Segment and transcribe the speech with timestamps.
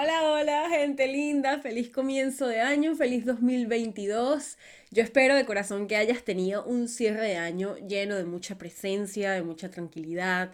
[0.00, 4.56] Hola, hola, gente linda, feliz comienzo de año, feliz 2022.
[4.92, 9.32] Yo espero de corazón que hayas tenido un cierre de año lleno de mucha presencia,
[9.32, 10.52] de mucha tranquilidad,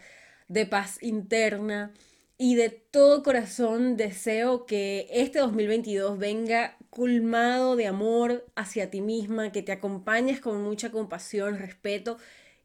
[0.48, 1.92] de paz interna
[2.38, 9.52] y de todo corazón deseo que este 2022 venga culmado de amor hacia ti misma,
[9.52, 12.16] que te acompañes con mucha compasión, respeto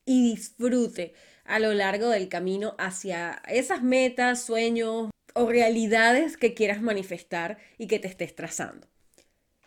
[0.06, 6.82] y disfrute a lo largo del camino hacia esas metas, sueños, o realidades que quieras
[6.82, 8.88] manifestar y que te estés trazando.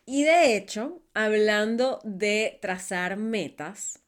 [0.05, 4.01] Y de hecho, hablando de trazar metas,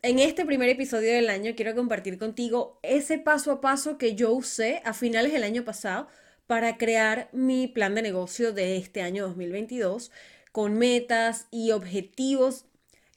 [0.00, 4.32] en este primer episodio del año quiero compartir contigo ese paso a paso que yo
[4.32, 6.08] usé a finales del año pasado
[6.46, 10.12] para crear mi plan de negocio de este año 2022
[10.52, 12.64] con metas y objetivos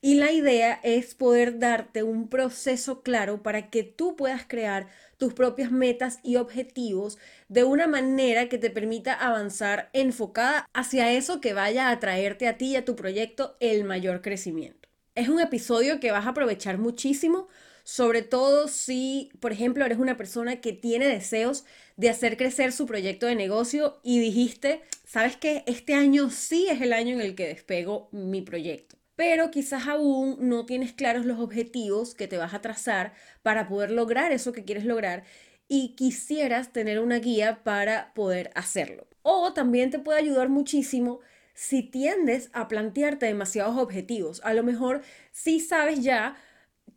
[0.01, 4.87] y la idea es poder darte un proceso claro para que tú puedas crear
[5.21, 11.39] tus propias metas y objetivos de una manera que te permita avanzar enfocada hacia eso
[11.39, 14.89] que vaya a traerte a ti y a tu proyecto el mayor crecimiento.
[15.13, 17.49] Es un episodio que vas a aprovechar muchísimo,
[17.83, 21.65] sobre todo si, por ejemplo, eres una persona que tiene deseos
[21.97, 26.81] de hacer crecer su proyecto de negocio y dijiste, sabes que este año sí es
[26.81, 31.39] el año en el que despego mi proyecto pero quizás aún no tienes claros los
[31.39, 35.25] objetivos que te vas a trazar para poder lograr eso que quieres lograr
[35.67, 39.05] y quisieras tener una guía para poder hacerlo.
[39.21, 41.19] O también te puede ayudar muchísimo
[41.53, 44.41] si tiendes a plantearte demasiados objetivos.
[44.43, 46.35] A lo mejor sí sabes ya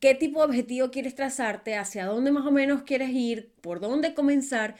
[0.00, 4.14] qué tipo de objetivo quieres trazarte, hacia dónde más o menos quieres ir, por dónde
[4.14, 4.76] comenzar,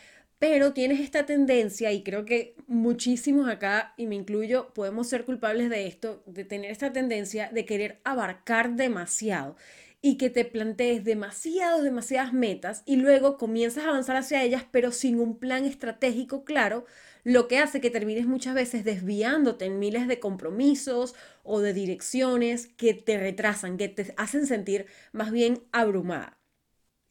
[0.47, 5.70] pero tienes esta tendencia, y creo que muchísimos acá, y me incluyo, podemos ser culpables
[5.70, 9.56] de esto, de tener esta tendencia de querer abarcar demasiado
[10.03, 14.92] y que te plantees demasiado, demasiadas metas y luego comienzas a avanzar hacia ellas, pero
[14.92, 16.84] sin un plan estratégico claro,
[17.22, 22.67] lo que hace que termines muchas veces desviándote en miles de compromisos o de direcciones
[22.67, 26.44] que te retrasan, que te hacen sentir más bien abrumada.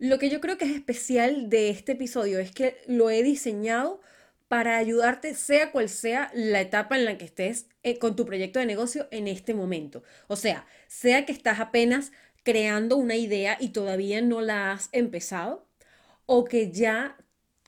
[0.03, 4.02] Lo que yo creo que es especial de este episodio es que lo he diseñado
[4.50, 8.59] para ayudarte, sea cual sea la etapa en la que estés eh, con tu proyecto
[8.59, 10.03] de negocio en este momento.
[10.28, 12.12] O sea, sea que estás apenas
[12.44, 15.69] creando una idea y todavía no la has empezado,
[16.25, 17.16] o que ya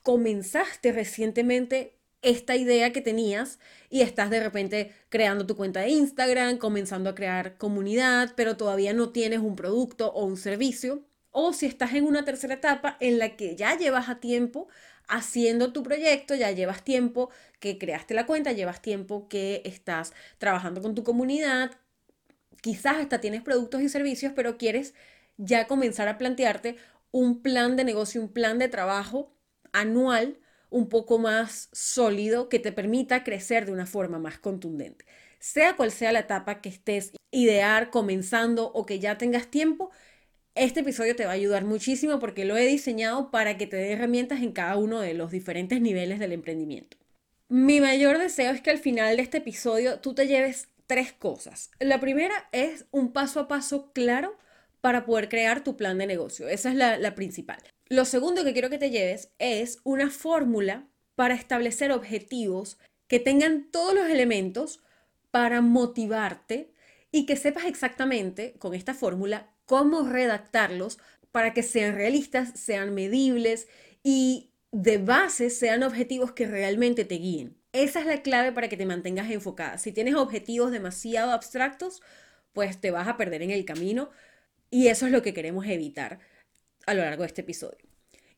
[0.03, 3.59] comenzaste recientemente esta idea que tenías
[3.89, 8.91] y estás de repente creando tu cuenta de Instagram, comenzando a crear comunidad, pero todavía
[8.91, 11.05] no tienes un producto o un servicio
[11.37, 14.69] o si estás en una tercera etapa en la que ya llevas a tiempo
[15.09, 17.29] haciendo tu proyecto, ya llevas tiempo
[17.59, 21.71] que creaste la cuenta, llevas tiempo que estás trabajando con tu comunidad,
[22.61, 24.93] quizás hasta tienes productos y servicios, pero quieres
[25.35, 26.77] ya comenzar a plantearte
[27.11, 29.33] un plan de negocio, un plan de trabajo
[29.73, 35.05] anual un poco más sólido que te permita crecer de una forma más contundente.
[35.39, 39.91] Sea cual sea la etapa que estés idear, comenzando o que ya tengas tiempo,
[40.55, 43.91] este episodio te va a ayudar muchísimo porque lo he diseñado para que te dé
[43.91, 46.97] herramientas en cada uno de los diferentes niveles del emprendimiento.
[47.49, 51.71] Mi mayor deseo es que al final de este episodio tú te lleves tres cosas.
[51.79, 54.37] La primera es un paso a paso claro
[54.81, 56.47] para poder crear tu plan de negocio.
[56.47, 57.59] Esa es la, la principal.
[57.87, 63.69] Lo segundo que quiero que te lleves es una fórmula para establecer objetivos que tengan
[63.71, 64.81] todos los elementos
[65.31, 66.73] para motivarte
[67.11, 70.99] y que sepas exactamente con esta fórmula cómo redactarlos
[71.31, 73.67] para que sean realistas, sean medibles
[74.03, 77.57] y de base sean objetivos que realmente te guíen.
[77.71, 79.77] Esa es la clave para que te mantengas enfocada.
[79.77, 82.01] Si tienes objetivos demasiado abstractos,
[82.53, 84.09] pues te vas a perder en el camino
[84.69, 86.19] y eso es lo que queremos evitar
[86.85, 87.85] a lo largo de este episodio.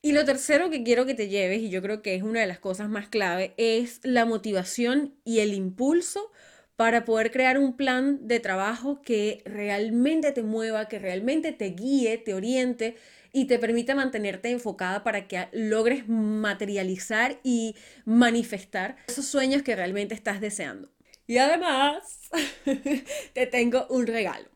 [0.01, 2.47] Y lo tercero que quiero que te lleves, y yo creo que es una de
[2.47, 6.31] las cosas más clave, es la motivación y el impulso
[6.77, 12.19] para poder crear un plan de trabajo que realmente te mueva, que realmente te guíe,
[12.19, 12.95] te oriente
[13.33, 20.13] y te permita mantenerte enfocada para que logres materializar y manifestar esos sueños que realmente
[20.13, 20.91] estás deseando.
[21.25, 22.29] Y además,
[23.33, 24.47] te tengo un regalo.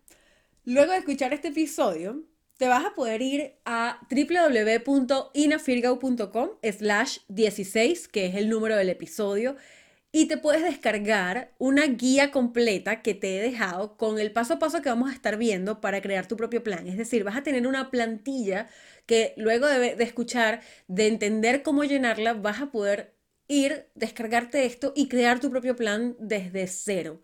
[0.63, 2.23] Luego de escuchar este episodio,
[2.57, 9.55] te vas a poder ir a www.inafirgau.com slash 16, que es el número del episodio
[10.11, 14.59] y te puedes descargar una guía completa que te he dejado con el paso a
[14.59, 16.87] paso que vamos a estar viendo para crear tu propio plan.
[16.87, 18.67] Es decir, vas a tener una plantilla
[19.05, 23.15] que luego de, escuchar, de entender cómo llenarla, vas a poder
[23.47, 27.21] ir, descargarte esto y crear tu propio plan desde cero,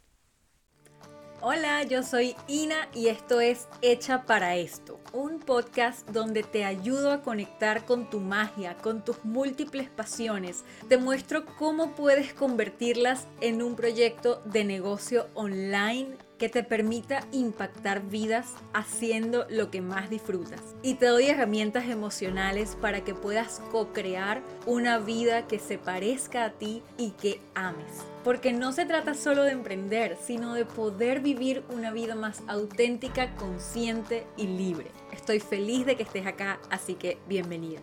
[1.45, 7.11] Hola, yo soy Ina y esto es Hecha para esto, un podcast donde te ayudo
[7.11, 10.63] a conectar con tu magia, con tus múltiples pasiones.
[10.89, 18.03] Te muestro cómo puedes convertirlas en un proyecto de negocio online que te permita impactar
[18.03, 20.61] vidas haciendo lo que más disfrutas.
[20.85, 26.53] Y te doy herramientas emocionales para que puedas co-crear una vida que se parezca a
[26.53, 28.12] ti y que ames.
[28.25, 33.35] Porque no se trata solo de emprender, sino de poder vivir una vida más auténtica,
[33.35, 34.91] consciente y libre.
[35.13, 37.83] Estoy feliz de que estés acá, así que bienvenida.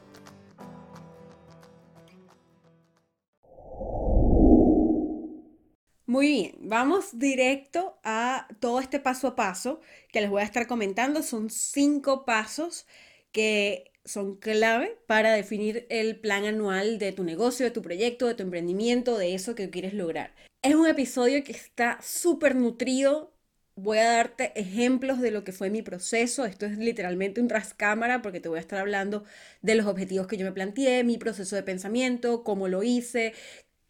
[6.06, 9.80] Muy bien, vamos directo a todo este paso a paso
[10.12, 11.22] que les voy a estar comentando.
[11.22, 12.88] Son cinco pasos
[13.32, 18.36] que son clave para definir el plan anual de tu negocio, de tu proyecto, de
[18.36, 20.34] tu emprendimiento, de eso que quieres lograr.
[20.62, 23.34] Es un episodio que está súper nutrido.
[23.76, 26.46] Voy a darte ejemplos de lo que fue mi proceso.
[26.46, 29.24] Esto es literalmente un rascámara porque te voy a estar hablando
[29.62, 33.34] de los objetivos que yo me planteé, mi proceso de pensamiento, cómo lo hice,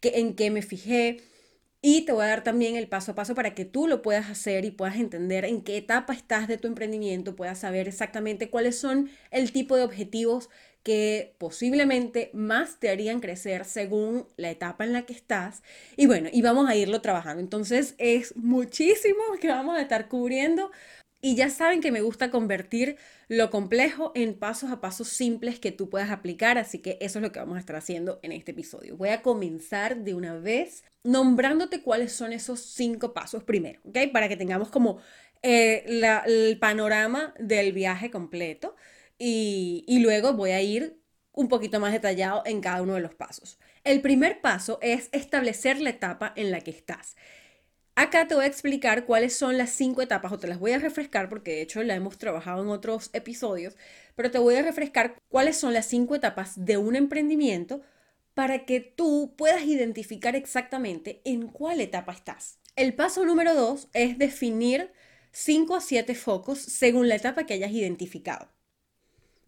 [0.02, 1.22] en qué me fijé
[1.82, 4.28] y te voy a dar también el paso a paso para que tú lo puedas
[4.28, 8.78] hacer y puedas entender en qué etapa estás de tu emprendimiento, puedas saber exactamente cuáles
[8.78, 10.50] son el tipo de objetivos
[10.82, 15.62] que posiblemente más te harían crecer según la etapa en la que estás.
[15.96, 17.42] Y bueno, y vamos a irlo trabajando.
[17.42, 20.70] Entonces es muchísimo que vamos a estar cubriendo
[21.20, 22.96] y ya saben que me gusta convertir
[23.28, 27.22] lo complejo en pasos a pasos simples que tú puedas aplicar, así que eso es
[27.22, 28.96] lo que vamos a estar haciendo en este episodio.
[28.96, 33.98] Voy a comenzar de una vez nombrándote cuáles son esos cinco pasos primero, ¿ok?
[34.12, 34.98] Para que tengamos como
[35.42, 35.84] eh,
[36.26, 38.76] el panorama del viaje completo
[39.18, 41.00] y, y luego voy a ir
[41.32, 43.58] un poquito más detallado en cada uno de los pasos.
[43.84, 47.16] El primer paso es establecer la etapa en la que estás.
[48.00, 50.78] Acá te voy a explicar cuáles son las cinco etapas, o te las voy a
[50.78, 53.76] refrescar porque de hecho la hemos trabajado en otros episodios,
[54.16, 57.82] pero te voy a refrescar cuáles son las cinco etapas de un emprendimiento
[58.32, 62.58] para que tú puedas identificar exactamente en cuál etapa estás.
[62.74, 64.90] El paso número dos es definir
[65.30, 68.48] cinco a siete focos según la etapa que hayas identificado.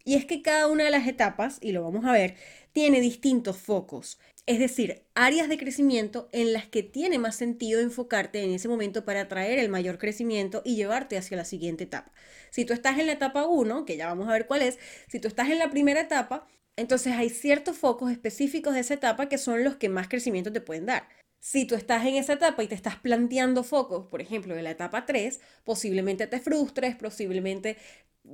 [0.05, 2.35] Y es que cada una de las etapas, y lo vamos a ver,
[2.73, 8.43] tiene distintos focos es decir, áreas de crecimiento en las que tiene más sentido enfocarte
[8.43, 12.11] en ese momento para atraer el mayor crecimiento y llevarte hacia la siguiente etapa.
[12.49, 15.19] Si tú estás en la etapa 1, que ya vamos a ver cuál es, si
[15.21, 19.37] tú estás en la primera etapa, entonces hay ciertos focos específicos de esa etapa que
[19.37, 21.07] son los que más crecimiento te pueden dar.
[21.39, 24.71] Si tú estás en esa etapa y te estás planteando focos, por ejemplo, de la
[24.71, 27.77] etapa 3, posiblemente te frustres, posiblemente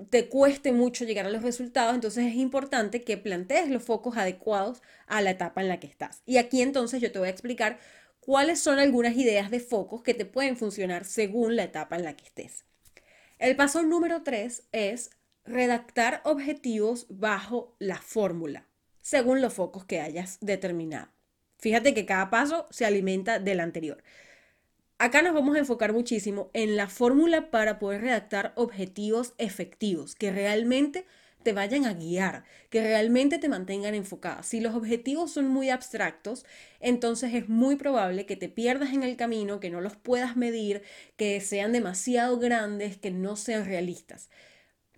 [0.10, 4.82] te cueste mucho llegar a los resultados, entonces es importante que plantees los focos adecuados
[5.08, 6.22] a la etapa en la que estás.
[6.26, 7.80] Y aquí entonces yo te voy a explicar
[8.20, 12.16] cuáles son algunas ideas de focos que te pueden funcionar según la etapa en la
[12.16, 12.66] que estés.
[13.40, 15.12] El paso número 3 es
[15.46, 18.68] redactar objetivos bajo la fórmula,
[19.02, 21.10] según los focos que hayas determinado.
[21.58, 24.04] Fíjate que cada paso se alimenta del anterior.
[25.02, 30.30] Acá nos vamos a enfocar muchísimo en la fórmula para poder redactar objetivos efectivos que
[30.30, 31.06] realmente
[31.42, 34.44] te vayan a guiar, que realmente te mantengan enfocada.
[34.44, 36.46] Si los objetivos son muy abstractos,
[36.82, 40.84] entonces es muy probable que te pierdas en el camino, que no los puedas medir,
[41.16, 44.30] que sean demasiado grandes, que no sean realistas.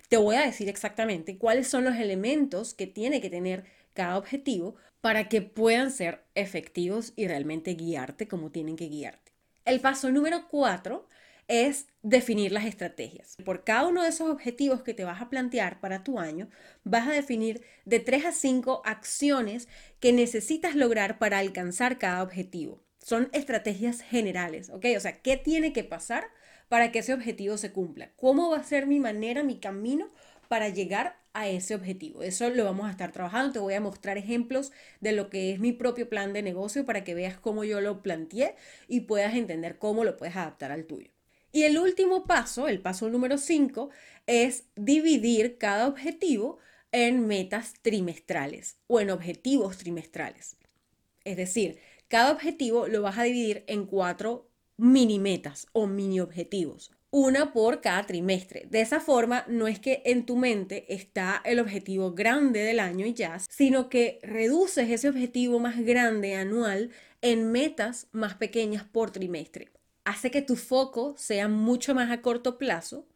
[0.09, 4.75] Te voy a decir exactamente cuáles son los elementos que tiene que tener cada objetivo
[5.01, 9.30] para que puedan ser efectivos y realmente guiarte como tienen que guiarte.
[9.65, 11.07] El paso número cuatro
[11.47, 13.35] es definir las estrategias.
[13.43, 16.49] Por cada uno de esos objetivos que te vas a plantear para tu año,
[16.83, 19.67] vas a definir de tres a cinco acciones
[19.99, 22.81] que necesitas lograr para alcanzar cada objetivo.
[22.99, 24.85] Son estrategias generales, ¿ok?
[24.97, 26.27] O sea, ¿qué tiene que pasar
[26.69, 28.11] para que ese objetivo se cumpla?
[28.15, 30.07] ¿Cómo va a ser mi manera, mi camino
[30.47, 32.23] para llegar a ese objetivo.
[32.23, 33.53] Eso lo vamos a estar trabajando.
[33.53, 37.03] Te voy a mostrar ejemplos de lo que es mi propio plan de negocio para
[37.03, 38.55] que veas cómo yo lo planteé
[38.87, 41.11] y puedas entender cómo lo puedes adaptar al tuyo.
[41.51, 43.89] Y el último paso, el paso número 5,
[44.25, 46.59] es dividir cada objetivo
[46.91, 50.57] en metas trimestrales o en objetivos trimestrales.
[51.23, 56.91] Es decir, cada objetivo lo vas a dividir en cuatro mini metas o mini objetivos.
[57.11, 58.65] Una por cada trimestre.
[58.69, 63.05] De esa forma, no es que en tu mente está el objetivo grande del año
[63.05, 66.89] y ya, sino que reduces ese objetivo más grande anual
[67.21, 69.71] en metas más pequeñas por trimestre.
[70.05, 73.07] Hace que tu foco sea mucho más a corto plazo,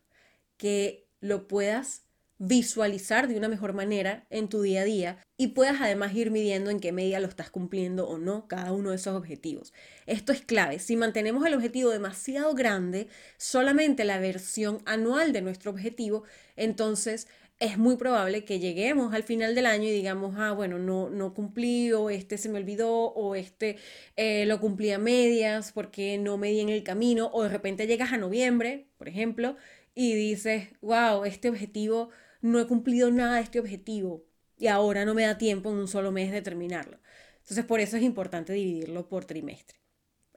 [0.58, 2.05] que lo puedas
[2.38, 6.70] visualizar de una mejor manera en tu día a día y puedas además ir midiendo
[6.70, 9.74] en qué medida lo estás cumpliendo o no cada uno de esos objetivos.
[10.06, 10.80] Esto es clave.
[10.80, 16.24] Si mantenemos el objetivo demasiado grande, solamente la versión anual de nuestro objetivo,
[16.56, 17.28] entonces
[17.60, 21.34] es muy probable que lleguemos al final del año y digamos, ah, bueno, no, no
[21.34, 23.78] cumplí o este se me olvidó o este
[24.18, 27.88] eh, lo cumplí a medias porque no me di en el camino o de repente
[27.88, 29.56] llegas a noviembre, por ejemplo,
[29.94, 32.10] y dices, wow, este objetivo
[32.46, 34.24] no he cumplido nada de este objetivo
[34.56, 37.00] y ahora no me da tiempo en un solo mes de terminarlo.
[37.40, 39.80] Entonces, por eso es importante dividirlo por trimestre.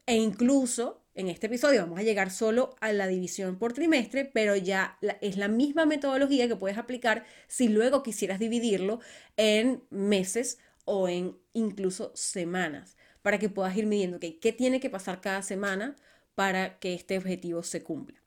[0.06, 4.56] E incluso en este episodio vamos a llegar solo a la división por trimestre, pero
[4.56, 9.00] ya es la misma metodología que puedes aplicar si luego quisieras dividirlo
[9.36, 15.20] en meses o en incluso semanas, para que puedas ir midiendo qué tiene que pasar
[15.20, 15.94] cada semana
[16.34, 18.22] para que este objetivo se cumpla.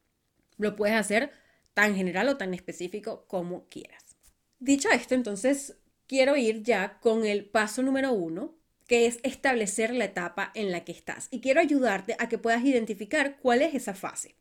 [0.57, 1.31] Lo puedes hacer
[1.73, 4.03] tan general o tan específico como quieras.
[4.59, 8.55] Dicho esto, entonces quiero ir ya con el paso número uno,
[8.87, 11.29] que es establecer la etapa en la que estás.
[11.31, 14.35] Y quiero ayudarte a que puedas identificar cuál es esa fase.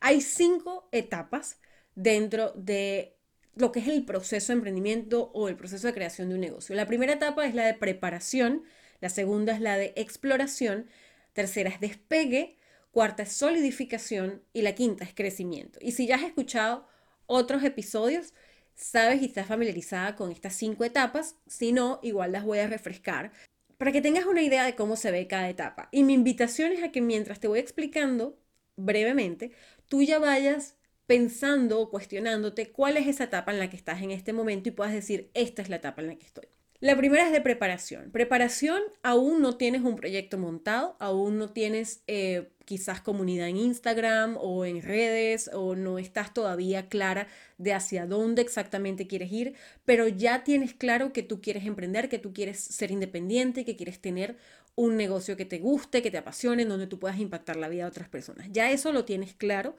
[0.00, 1.58] Hay cinco etapas
[1.94, 3.16] dentro de
[3.54, 6.74] lo que es el proceso de emprendimiento o el proceso de creación de un negocio.
[6.74, 8.64] La primera etapa es la de preparación,
[9.00, 10.86] la segunda es la de exploración,
[11.32, 12.58] tercera es despegue,
[12.94, 15.78] cuarta es solidificación y la quinta es crecimiento.
[15.82, 16.86] Y si ya has escuchado
[17.26, 18.32] otros episodios,
[18.74, 23.32] sabes y estás familiarizada con estas cinco etapas, si no, igual las voy a refrescar
[23.78, 25.88] para que tengas una idea de cómo se ve cada etapa.
[25.92, 28.38] Y mi invitación es a que mientras te voy explicando
[28.76, 29.52] brevemente,
[29.88, 34.12] tú ya vayas pensando o cuestionándote cuál es esa etapa en la que estás en
[34.12, 36.46] este momento y puedas decir, esta es la etapa en la que estoy.
[36.84, 38.10] La primera es de preparación.
[38.10, 44.36] Preparación, aún no tienes un proyecto montado, aún no tienes eh, quizás comunidad en Instagram
[44.38, 47.26] o en redes o no estás todavía clara
[47.56, 49.54] de hacia dónde exactamente quieres ir,
[49.86, 53.98] pero ya tienes claro que tú quieres emprender, que tú quieres ser independiente, que quieres
[53.98, 54.36] tener
[54.76, 57.88] un negocio que te guste, que te apasione, donde tú puedas impactar la vida de
[57.88, 58.48] otras personas.
[58.52, 59.74] Ya eso lo tienes claro.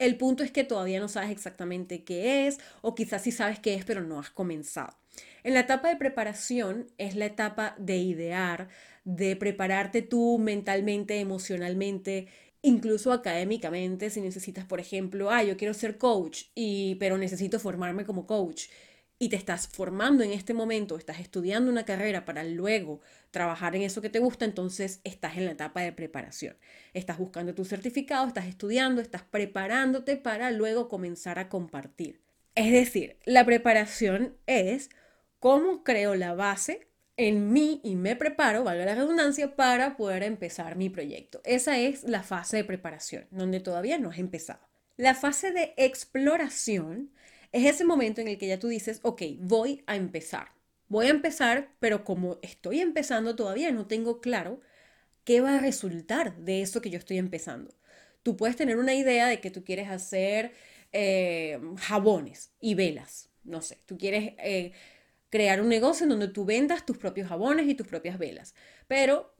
[0.00, 3.74] El punto es que todavía no sabes exactamente qué es o quizás sí sabes qué
[3.74, 4.96] es, pero no has comenzado.
[5.44, 8.68] En la etapa de preparación es la etapa de idear,
[9.04, 12.28] de prepararte tú mentalmente, emocionalmente,
[12.62, 18.04] incluso académicamente, si necesitas, por ejemplo, ah, yo quiero ser coach, y, pero necesito formarme
[18.04, 18.64] como coach.
[19.20, 23.00] Y te estás formando en este momento, estás estudiando una carrera para luego
[23.32, 26.56] trabajar en eso que te gusta, entonces estás en la etapa de preparación.
[26.94, 32.20] Estás buscando tu certificado, estás estudiando, estás preparándote para luego comenzar a compartir.
[32.54, 34.90] Es decir, la preparación es
[35.38, 40.76] cómo creo la base en mí y me preparo, valga la redundancia, para poder empezar
[40.76, 41.40] mi proyecto.
[41.44, 44.60] Esa es la fase de preparación, donde todavía no has empezado.
[44.96, 47.10] La fase de exploración
[47.52, 50.52] es ese momento en el que ya tú dices, ok, voy a empezar.
[50.88, 54.60] Voy a empezar, pero como estoy empezando todavía no tengo claro
[55.24, 57.74] qué va a resultar de eso que yo estoy empezando.
[58.22, 60.52] Tú puedes tener una idea de que tú quieres hacer
[60.92, 63.28] eh, jabones y velas.
[63.42, 64.34] No sé, tú quieres...
[64.38, 64.72] Eh,
[65.30, 68.54] crear un negocio en donde tú vendas tus propios jabones y tus propias velas.
[68.86, 69.34] Pero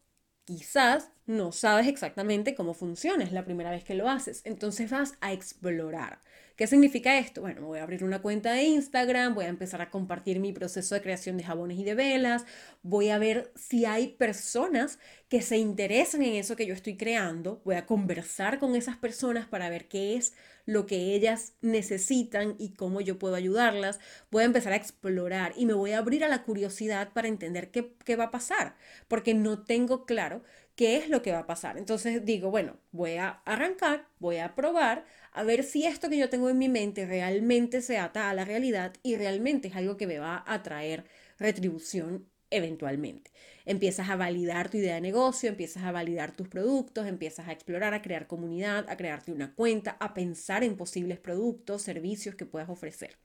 [0.45, 4.43] quizás no sabes exactamente cómo funciona, es la primera vez que lo haces.
[4.45, 6.23] Entonces vas a explorar.
[6.59, 7.41] ¿Qué significa esto?
[7.41, 10.97] Bueno, voy a abrir una cuenta de Instagram, voy a empezar a compartir mi proceso
[10.97, 12.47] de creación de jabones y de velas,
[12.83, 14.99] voy a ver si hay personas
[15.29, 19.47] que se interesan en eso que yo estoy creando, voy a conversar con esas personas
[19.47, 20.35] para ver qué es
[20.67, 24.01] lo que ellas necesitan y cómo yo puedo ayudarlas,
[24.33, 27.71] voy a empezar a explorar y me voy a abrir a la curiosidad para entender
[27.71, 28.75] qué, qué va a pasar,
[29.07, 30.43] porque no tengo claro
[30.75, 31.79] qué es lo que va a pasar.
[31.79, 36.29] Entonces digo, bueno, voy a arrancar, voy a probar, a ver si esto que yo
[36.29, 40.07] tengo en mi mente realmente se ata a la realidad y realmente es algo que
[40.07, 41.05] me va a traer
[41.39, 43.31] retribución eventualmente.
[43.65, 47.93] Empiezas a validar tu idea de negocio, empiezas a validar tus productos, empiezas a explorar,
[47.93, 52.71] a crear comunidad, a crearte una cuenta, a pensar en posibles productos, servicios que puedas
[52.71, 53.17] ofrecer.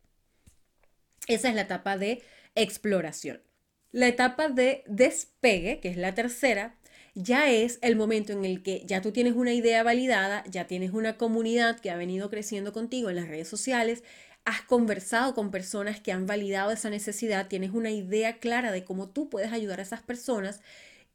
[1.28, 2.22] Esa es la etapa de
[2.56, 3.42] exploración.
[3.92, 6.76] La etapa de despegue, que es la tercera,
[7.16, 10.92] ya es el momento en el que ya tú tienes una idea validada, ya tienes
[10.92, 14.04] una comunidad que ha venido creciendo contigo en las redes sociales,
[14.46, 19.10] has conversado con personas que han validado esa necesidad, tienes una idea clara de cómo
[19.10, 20.62] tú puedes ayudar a esas personas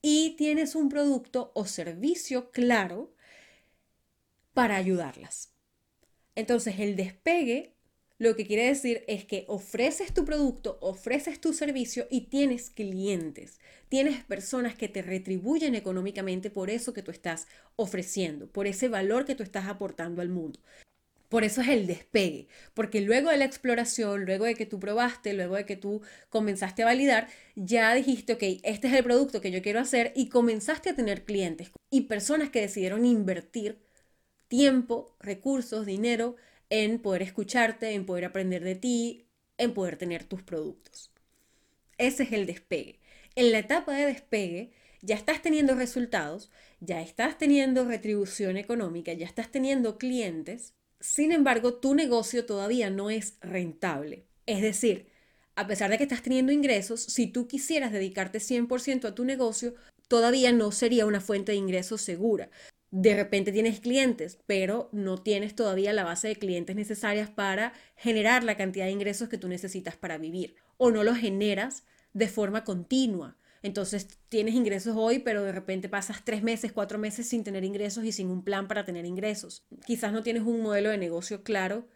[0.01, 3.13] y tienes un producto o servicio claro
[4.55, 5.53] para ayudarlas.
[6.35, 7.78] Entonces el despegue
[8.19, 13.61] lo que quiere decir es que ofreces tu producto, ofreces tu servicio y tienes clientes,
[13.89, 17.47] tienes personas que te retribuyen económicamente por eso que tú estás
[17.77, 20.59] ofreciendo, por ese valor que tú estás aportando al mundo.
[21.29, 25.35] Por eso es el despegue, porque luego de la exploración, luego de que tú probaste,
[25.35, 29.51] luego de que tú comenzaste a validar, ya dijiste, ok, este es el producto que
[29.51, 33.79] yo quiero hacer y comenzaste a tener clientes y personas que decidieron invertir
[34.49, 36.37] tiempo, recursos, dinero
[36.71, 41.11] en poder escucharte, en poder aprender de ti, en poder tener tus productos.
[41.99, 43.01] Ese es el despegue.
[43.35, 44.73] En la etapa de despegue
[45.03, 51.75] ya estás teniendo resultados, ya estás teniendo retribución económica, ya estás teniendo clientes, sin embargo
[51.75, 54.27] tu negocio todavía no es rentable.
[54.47, 55.09] Es decir,
[55.57, 59.75] a pesar de que estás teniendo ingresos, si tú quisieras dedicarte 100% a tu negocio,
[60.07, 62.51] todavía no sería una fuente de ingresos segura
[62.91, 68.45] de repente tienes clientes, pero no tienes todavía la base de clientes necesarias para generar
[68.45, 70.55] la cantidad de ingresos que tú necesitas para vivir.
[70.79, 73.37] O no los generas de forma continua.
[73.63, 78.05] Entonces tienes ingresos hoy, pero de repente pasas tres meses, cuatro meses sin tener ingresos
[78.05, 79.67] y sin un plan para tener ingresos.
[79.85, 81.87] Quizás no tienes un modelo de negocio claro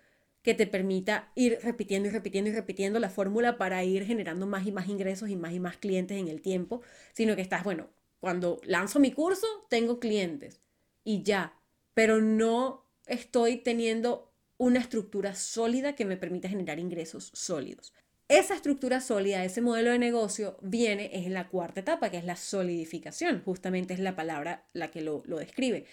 [0.43, 4.67] que te permita ir repitiendo y repitiendo y repitiendo la fórmula para ir generando más
[4.67, 6.83] y más ingresos y más y más clientes en el tiempo,
[7.13, 10.61] sino que estás, bueno, cuando lanzo mi curso, tengo clientes
[11.05, 11.59] y ya,
[11.95, 17.93] pero no estoy teniendo una estructura sólida que me permita generar ingresos sólidos.
[18.29, 22.37] Esa estructura sólida, ese modelo de negocio viene en la cuarta etapa, que es la
[22.37, 25.85] solidificación, justamente es la palabra la que lo, lo describe.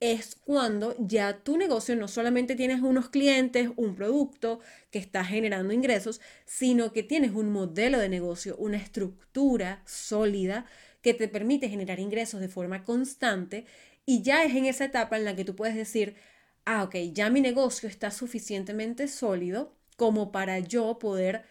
[0.00, 4.60] Es cuando ya tu negocio no solamente tienes unos clientes, un producto
[4.90, 10.66] que está generando ingresos, sino que tienes un modelo de negocio, una estructura sólida
[11.00, 13.64] que te permite generar ingresos de forma constante
[14.08, 16.16] y ya es en esa etapa en la que tú puedes decir,
[16.64, 21.44] ah, ok, ya mi negocio está suficientemente sólido como para yo poder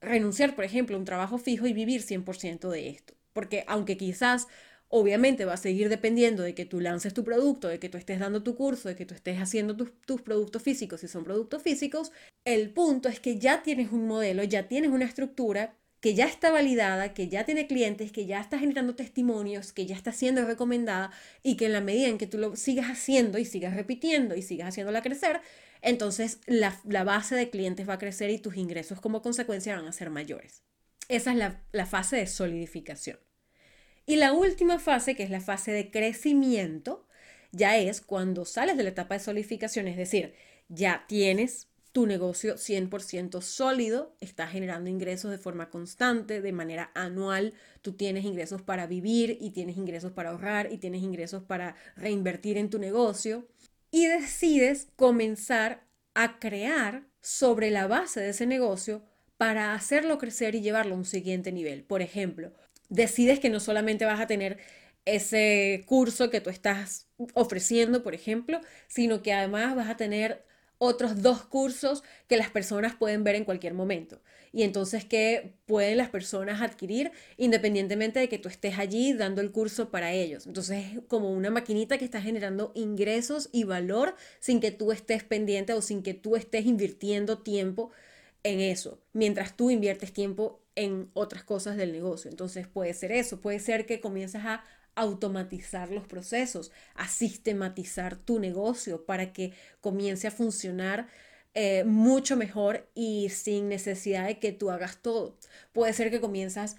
[0.00, 3.14] renunciar, por ejemplo, a un trabajo fijo y vivir 100% de esto.
[3.32, 4.46] Porque aunque quizás
[4.86, 8.20] obviamente va a seguir dependiendo de que tú lances tu producto, de que tú estés
[8.20, 11.64] dando tu curso, de que tú estés haciendo tus, tus, productos físicos, si son productos
[11.64, 12.12] físicos,
[12.44, 16.50] el punto es que ya tienes un modelo, ya tienes una estructura que ya está
[16.50, 21.10] validada, que ya tiene clientes, que ya está generando testimonios, que ya está siendo recomendada
[21.42, 24.42] y que en la medida en que tú lo sigas haciendo y sigas repitiendo y
[24.42, 25.40] sigas haciéndola crecer,
[25.82, 29.92] entonces la, base de clientes va a crecer y tus ingresos como consecuencia van a
[29.92, 30.62] ser mayores.
[31.08, 33.18] Esa es la, la fase de solidificación.
[34.06, 37.06] Y la última fase, que es la fase de crecimiento,
[37.50, 40.34] ya es cuando sales de la etapa de solidificación, es decir,
[40.68, 41.67] ya tienes
[41.98, 48.24] tu negocio 100% sólido, está generando ingresos de forma constante, de manera anual, tú tienes
[48.24, 52.78] ingresos para vivir y tienes ingresos para ahorrar y tienes ingresos para reinvertir en tu
[52.78, 53.48] negocio
[53.90, 59.02] y decides comenzar a crear sobre la base de ese negocio
[59.36, 61.82] para hacerlo crecer y llevarlo a un siguiente nivel.
[61.82, 62.52] Por ejemplo,
[62.90, 64.58] decides que no solamente vas a tener
[65.04, 70.46] ese curso que tú estás ofreciendo, por ejemplo, sino que además vas a tener
[70.78, 74.20] otros dos cursos que las personas pueden ver en cualquier momento.
[74.52, 79.52] Y entonces que pueden las personas adquirir independientemente de que tú estés allí dando el
[79.52, 80.46] curso para ellos.
[80.46, 85.24] Entonces es como una maquinita que está generando ingresos y valor sin que tú estés
[85.24, 87.90] pendiente o sin que tú estés invirtiendo tiempo
[88.44, 92.30] en eso, mientras tú inviertes tiempo en otras cosas del negocio.
[92.30, 94.64] Entonces puede ser eso, puede ser que comiences a
[94.98, 101.08] automatizar los procesos, a sistematizar tu negocio para que comience a funcionar
[101.54, 105.38] eh, mucho mejor y sin necesidad de que tú hagas todo.
[105.72, 106.76] Puede ser que comienzas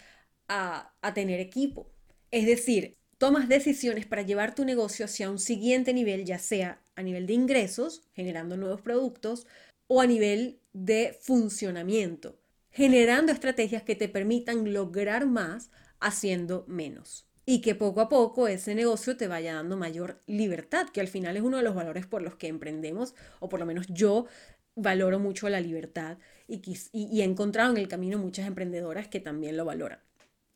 [0.50, 1.92] a, a tener equipo.
[2.32, 7.04] Es decir, tomas decisiones para llevar tu negocio hacia un siguiente nivel, ya sea a
[7.04, 9.48] nivel de ingresos, generando nuevos productos,
[9.88, 12.38] o a nivel de funcionamiento,
[12.72, 18.76] generando estrategias que te permitan lograr más haciendo menos y que poco a poco ese
[18.76, 22.22] negocio te vaya dando mayor libertad, que al final es uno de los valores por
[22.22, 24.28] los que emprendemos, o por lo menos yo
[24.76, 26.62] valoro mucho la libertad y,
[26.94, 29.98] y, he encontrado en el camino muchas emprendedoras que también lo valoran.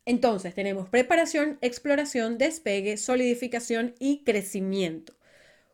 [0.06, 5.16] Entonces tenemos preparación, exploración, despegue, solidificación y crecimiento.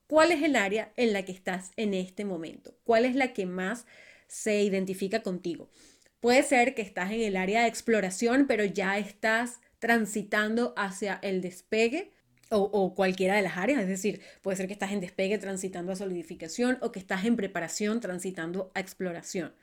[0.08, 2.78] ¿Cuál es el área en la que estás en este momento?
[2.86, 3.86] ¿Cuál es la que más
[4.30, 5.70] se identifica contigo?
[6.22, 11.42] Puede ser que estás en el área de exploración, pero ya estás transitando hacia el
[11.42, 12.12] despegue
[12.52, 15.96] o, cualquiera de las áreas, es decir, puede ser que estás en despegue transitando a
[15.96, 19.54] solidificación o que estás en preparación transitando a exploración.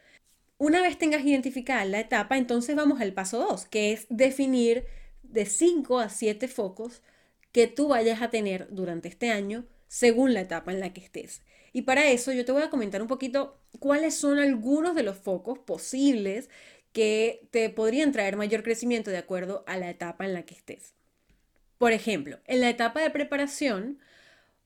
[0.58, 4.86] Una vez tengas identificada la etapa, entonces vamos al paso 2, que es definir
[5.24, 7.02] de 5 a 7 focos
[7.50, 11.42] que tú vayas a tener durante este año según la etapa en la que estés.
[11.72, 15.18] Y para eso yo te voy a comentar un poquito cuáles son algunos de los
[15.18, 16.48] focos posibles
[16.96, 20.94] que te podrían traer mayor crecimiento de acuerdo a la etapa en la que estés.
[21.76, 23.98] Por ejemplo, en la etapa de preparación,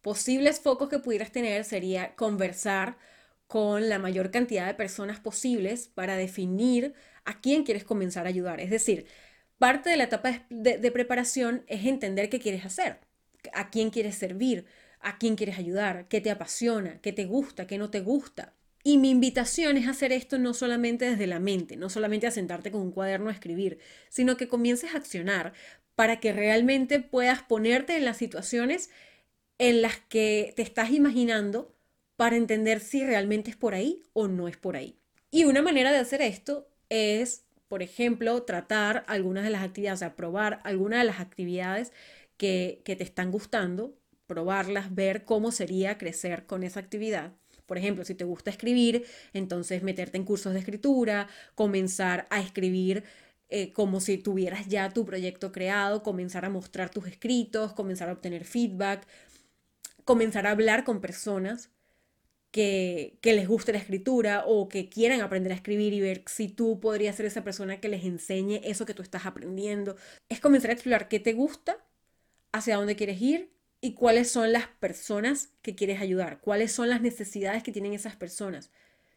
[0.01, 2.99] posibles focos que pudieras tener sería conversar
[3.49, 8.61] con la mayor cantidad de personas posibles para definir a quién quieres comenzar a ayudar.
[8.61, 9.07] Es decir,
[9.59, 13.01] parte de la etapa de, preparación es entender qué quieres hacer,
[13.53, 14.67] a quién quieres servir,
[15.01, 18.55] a quién quieres ayudar, qué te apasiona, qué te gusta, qué no te gusta.
[18.83, 22.71] Y mi invitación es hacer esto no solamente desde la mente, no solamente a sentarte
[22.71, 25.53] con un cuaderno a escribir, sino que comiences a accionar
[25.95, 28.91] para que realmente puedas ponerte en las situaciones
[29.59, 31.75] en las que te estás imaginando
[32.17, 34.97] para entender si realmente es por ahí o no es por ahí.
[35.31, 40.01] Y una manera de hacer esto es, por ejemplo, tratar algunas de las actividades, o
[40.01, 41.93] sea, probar algunas de las actividades
[42.39, 43.95] que, que te están gustando,
[44.27, 47.35] probarlas, ver cómo sería crecer con esa actividad
[47.71, 53.05] por ejemplo, si te gusta escribir, entonces meterte en cursos de escritura, comenzar a escribir
[53.49, 58.15] eh, como si tuvieras ya tu proyecto creado, comenzar a mostrar tus escritos, comenzar a
[58.15, 59.07] obtener feedback,
[60.05, 61.71] comenzar a hablar con personas
[62.51, 66.49] que, que, les guste la escritura o que quieran aprender a escribir y ver si
[66.49, 69.95] tú podrías ser esa persona que les enseñe eso que tú estás aprendiendo.
[70.29, 71.79] Es comenzar a explorar qué te gusta,
[72.51, 77.01] hacia dónde quieres ir y cuáles son las personas que quieres ayudar, cuáles son las
[77.01, 78.71] necesidades que tienen esas personas,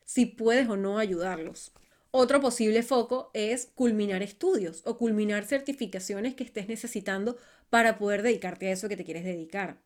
[0.06, 1.74] si puedes o no ayudarlos.
[2.12, 7.38] Otro posible foco es culminar estudios o culminar certificaciones que estés necesitando
[7.70, 9.82] para poder dedicarte a eso que te quieres dedicar.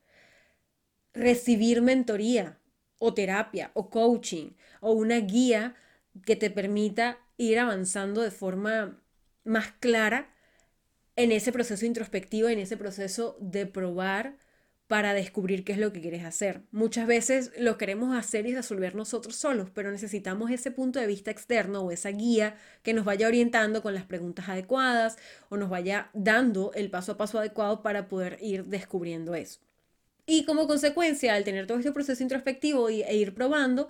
[1.14, 2.60] Recibir mentoría
[3.00, 5.76] o terapia o coaching o una guía
[6.26, 9.02] que te permita ir avanzando de forma
[9.44, 10.34] más clara
[11.16, 14.38] en ese proceso introspectivo, en ese proceso de probar
[14.88, 16.62] para descubrir qué es lo que quieres hacer.
[16.72, 21.30] Muchas veces lo queremos hacer y resolver nosotros solos, pero necesitamos ese punto de vista
[21.30, 25.18] externo o esa guía que nos vaya orientando con las preguntas adecuadas
[25.50, 29.60] o nos vaya dando el paso a paso adecuado para poder ir descubriendo eso.
[30.26, 33.90] Y como consecuencia, al tener todo este proceso introspectivo e ir probando,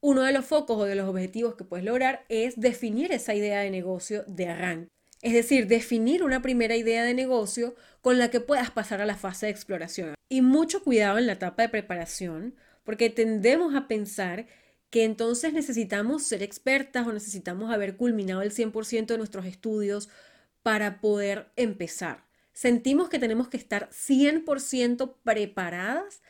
[0.00, 3.60] uno de los focos o de los objetivos que puedes lograr es definir esa idea
[3.60, 4.99] de negocio de arranque.
[5.22, 9.16] Es decir, definir una primera idea de negocio con la que puedas pasar a la
[9.16, 10.14] fase de exploración.
[10.28, 12.54] Y mucho cuidado en la etapa de preparación,
[12.84, 14.46] porque tendemos a pensar
[14.88, 20.08] que entonces necesitamos ser expertas o necesitamos haber culminado el 100% de nuestros estudios
[20.62, 22.24] para poder empezar.
[22.52, 26.22] Sentimos que tenemos que estar 100% preparadas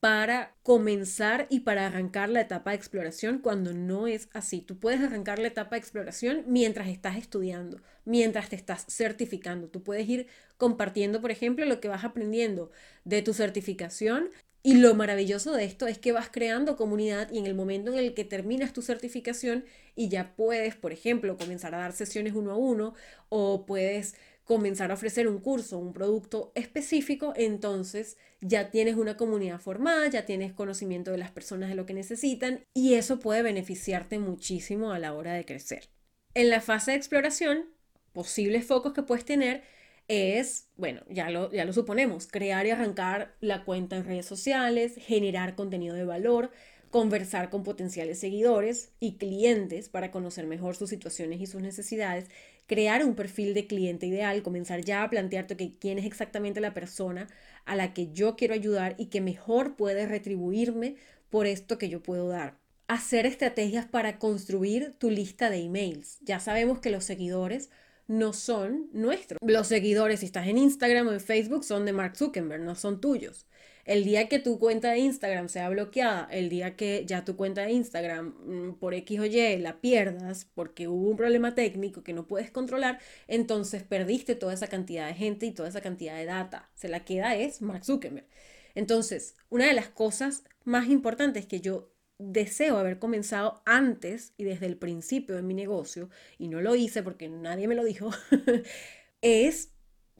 [0.00, 4.60] para comenzar y para arrancar la etapa de exploración cuando no es así.
[4.60, 9.68] Tú puedes arrancar la etapa de exploración mientras estás estudiando, mientras te estás certificando.
[9.68, 10.26] Tú puedes ir
[10.58, 12.70] compartiendo, por ejemplo, lo que vas aprendiendo
[13.04, 14.30] de tu certificación.
[14.62, 17.98] Y lo maravilloso de esto es que vas creando comunidad y en el momento en
[17.98, 22.50] el que terminas tu certificación y ya puedes, por ejemplo, comenzar a dar sesiones uno
[22.50, 22.94] a uno
[23.28, 29.60] o puedes comenzar a ofrecer un curso, un producto específico, entonces ya tienes una comunidad
[29.60, 34.20] formada, ya tienes conocimiento de las personas de lo que necesitan y eso puede beneficiarte
[34.20, 35.88] muchísimo a la hora de crecer.
[36.34, 37.66] En la fase de exploración,
[38.12, 39.64] posibles focos que puedes tener
[40.06, 44.94] es, bueno, ya lo, ya lo suponemos, crear y arrancar la cuenta en redes sociales,
[44.96, 46.52] generar contenido de valor,
[46.90, 52.26] conversar con potenciales seguidores y clientes para conocer mejor sus situaciones y sus necesidades,
[52.66, 56.74] crear un perfil de cliente ideal, comenzar ya a plantearte que quién es exactamente la
[56.74, 57.28] persona
[57.64, 60.96] a la que yo quiero ayudar y que mejor puede retribuirme
[61.30, 62.56] por esto que yo puedo dar.
[62.88, 66.18] Hacer estrategias para construir tu lista de emails.
[66.22, 67.70] Ya sabemos que los seguidores
[68.06, 69.38] no son nuestros.
[69.42, 73.00] Los seguidores, si estás en Instagram o en Facebook, son de Mark Zuckerberg, no son
[73.00, 73.46] tuyos.
[73.86, 77.62] El día que tu cuenta de Instagram sea bloqueada, el día que ya tu cuenta
[77.62, 82.12] de Instagram mm, por X o Y la pierdas porque hubo un problema técnico que
[82.12, 86.24] no puedes controlar, entonces perdiste toda esa cantidad de gente y toda esa cantidad de
[86.24, 86.68] data.
[86.74, 88.26] Se la queda es Mark Zuckerberg.
[88.74, 94.66] Entonces, una de las cosas más importantes que yo deseo haber comenzado antes y desde
[94.66, 98.10] el principio de mi negocio, y no lo hice porque nadie me lo dijo,
[99.22, 99.70] es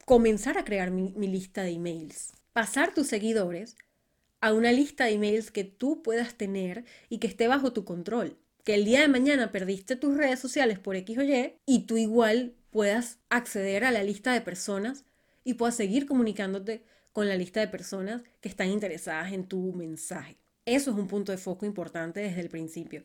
[0.04, 3.76] comenzar a crear mi, mi lista de emails pasar tus seguidores
[4.40, 8.38] a una lista de emails que tú puedas tener y que esté bajo tu control.
[8.64, 11.98] Que el día de mañana perdiste tus redes sociales por X o Y y tú
[11.98, 15.04] igual puedas acceder a la lista de personas
[15.44, 20.38] y puedas seguir comunicándote con la lista de personas que están interesadas en tu mensaje.
[20.64, 23.04] Eso es un punto de foco importante desde el principio.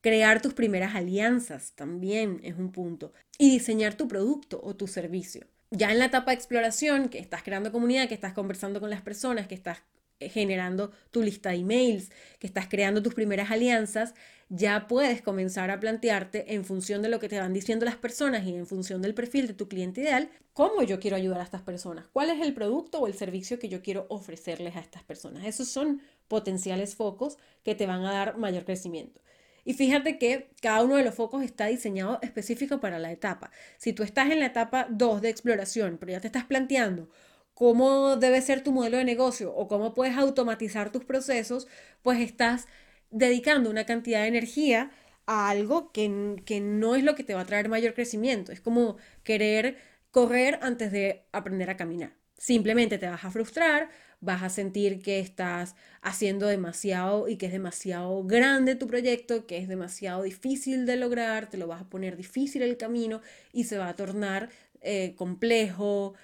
[0.00, 3.12] Crear tus primeras alianzas también es un punto.
[3.36, 7.42] Y diseñar tu producto o tu servicio ya en la etapa de exploración, que estás
[7.42, 9.82] creando comunidad, que estás conversando con las personas, que estás
[10.28, 14.14] generando tu lista de emails, que estás creando tus primeras alianzas,
[14.50, 18.44] ya puedes comenzar a plantearte en función de lo que te van diciendo las personas
[18.44, 21.62] y en función del perfil de tu cliente ideal, cómo yo quiero ayudar a estas
[21.62, 25.46] personas, cuál es el producto o el servicio que yo quiero ofrecerles a estas personas.
[25.46, 29.20] Esos son potenciales focos que te van a dar mayor crecimiento.
[29.64, 33.50] Y fíjate que cada uno de los focos está diseñado específico para la etapa.
[33.78, 37.10] Si tú estás en la etapa 2 de exploración, pero ya te estás planteando
[37.54, 41.68] cómo debe ser tu modelo de negocio o cómo puedes automatizar tus procesos,
[42.02, 42.66] pues estás
[43.10, 44.90] dedicando una cantidad de energía
[45.26, 48.52] a algo que, que no es lo que te va a traer mayor crecimiento.
[48.52, 49.76] Es como querer
[50.10, 52.14] correr antes de aprender a caminar.
[52.36, 53.90] Simplemente te vas a frustrar,
[54.20, 59.58] vas a sentir que estás haciendo demasiado y que es demasiado grande tu proyecto, que
[59.58, 63.78] es demasiado difícil de lograr, te lo vas a poner difícil el camino y se
[63.78, 64.50] va a tornar
[64.82, 66.14] eh, complejo,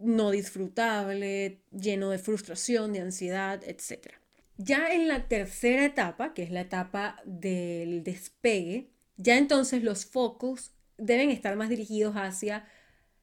[0.00, 4.14] no disfrutable, lleno de frustración, de ansiedad, etc.
[4.56, 10.72] Ya en la tercera etapa, que es la etapa del despegue, ya entonces los focos
[10.96, 12.64] deben estar más dirigidos hacia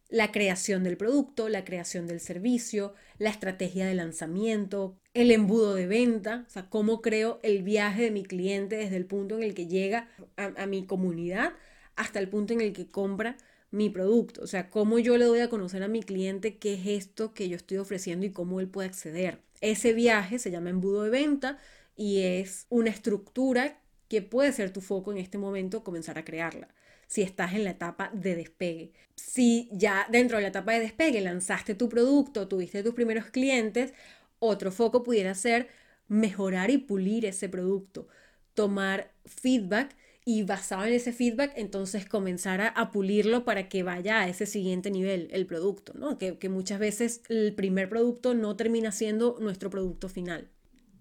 [0.09, 5.87] la creación del producto, la creación del servicio, la estrategia de lanzamiento, el embudo de
[5.87, 9.53] venta, o sea, cómo creo el viaje de mi cliente desde el punto en el
[9.53, 11.53] que llega a, mi comunidad
[11.95, 13.37] hasta el punto en el que compra
[13.69, 16.87] mi producto, o sea, cómo yo le doy a conocer a mi cliente qué es
[16.87, 19.41] esto que yo estoy ofreciendo y cómo él puede acceder.
[19.59, 21.57] Ese viaje se llama embudo de venta
[21.95, 26.69] y es una estructura que puede ser tu foco en este momento comenzar a crearla
[27.07, 28.93] si estás en la etapa de despegue.
[29.15, 33.93] Si ya dentro de la etapa de despegue lanzaste tu producto, tuviste tus primeros clientes,
[34.39, 35.69] otro foco pudiera ser
[36.07, 38.07] mejorar y pulir ese producto,
[38.53, 44.27] tomar feedback y basado en ese feedback, entonces comenzar a, pulirlo para que vaya a
[44.27, 46.17] ese siguiente nivel el producto, ¿no?
[46.17, 50.49] Que, que muchas veces el primer producto no termina siendo nuestro producto final.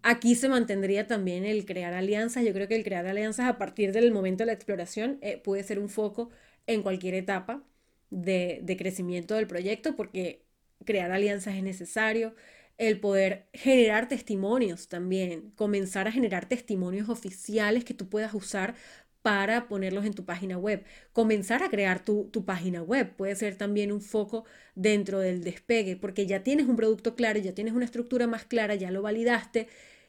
[0.08, 2.44] Aquí se mantendría también el crear alianzas.
[2.44, 5.64] Yo creo que el crear alianzas a partir del momento de la exploración eh, puede
[5.64, 6.30] ser un foco
[6.68, 7.64] en cualquier etapa
[8.10, 10.44] de, de, crecimiento del proyecto porque
[10.84, 12.36] crear alianzas es necesario.
[12.78, 18.76] El poder generar testimonios también, comenzar a generar testimonios oficiales que tú puedas usar
[19.26, 20.84] para ponerlos en tu página web.
[21.12, 24.44] Comenzar a crear tu, página web puede ser también un foco
[24.76, 28.76] dentro del despegue, porque ya tienes un producto claro, ya tienes una estructura más clara,
[28.76, 29.66] ya lo validaste,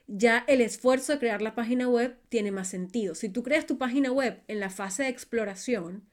[0.08, 3.16] ya el esfuerzo de crear la página web tiene más sentido.
[3.16, 6.08] Si tú creas tu página web en la fase de exploración,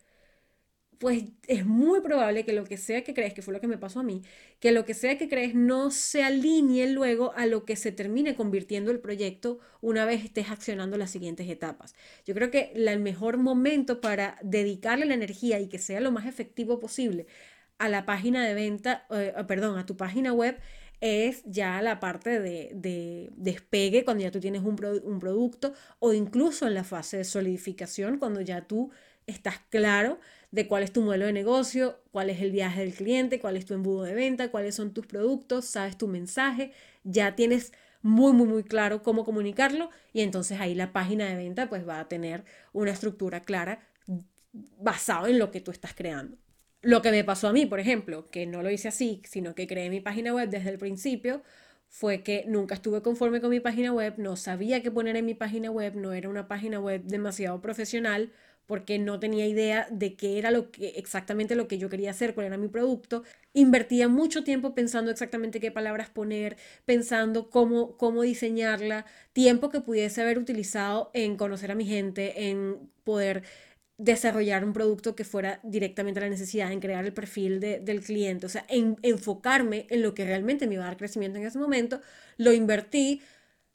[0.98, 3.78] pues es muy probable que lo que sea que crees, que fue lo que me
[3.78, 4.22] pasó a mí,
[4.60, 8.36] que lo que sea que crees no se alinee luego a lo que se termine
[8.36, 11.94] convirtiendo el proyecto una vez estés accionando las siguientes etapas.
[12.24, 16.26] Yo creo que el mejor momento para dedicarle la energía y que sea lo más
[16.26, 17.26] efectivo posible
[17.78, 20.58] a la página de venta, eh, perdón, a tu página web
[21.04, 26.66] es ya la parte de, despegue cuando ya tú tienes un, un producto o incluso
[26.66, 28.90] en la fase de solidificación cuando ya tú
[29.26, 30.18] estás claro
[30.50, 33.66] de cuál es tu modelo de negocio, cuál es el viaje del cliente, cuál es
[33.66, 38.46] tu embudo de venta, cuáles son tus productos, sabes tu mensaje, ya tienes muy, muy,
[38.46, 42.44] muy claro cómo comunicarlo y entonces ahí la página de venta pues va a tener
[42.72, 43.80] una estructura clara
[44.80, 46.38] basado en lo que tú estás creando.
[46.84, 49.66] Lo que me pasó a mí, por ejemplo, que no lo hice así, sino que
[49.66, 51.42] creé mi página web desde el principio,
[51.88, 55.34] fue que nunca estuve conforme con mi página web, no sabía qué poner en mi
[55.34, 58.32] página web, no era una página web demasiado profesional
[58.66, 62.34] porque no tenía idea de qué era lo que exactamente lo que yo quería hacer,
[62.34, 63.22] cuál era mi producto.
[63.54, 70.22] Invertía mucho tiempo pensando exactamente qué palabras poner, pensando cómo, cómo diseñarla, tiempo que pudiese
[70.22, 73.42] haber utilizado en conocer a mi gente, en poder
[73.96, 78.46] desarrollar un producto que fuera directamente a la necesidad, en crear el perfil del cliente,
[78.46, 81.58] o sea, en enfocarme en lo que realmente me iba a dar crecimiento en ese
[81.58, 82.00] momento,
[82.36, 83.22] lo invertí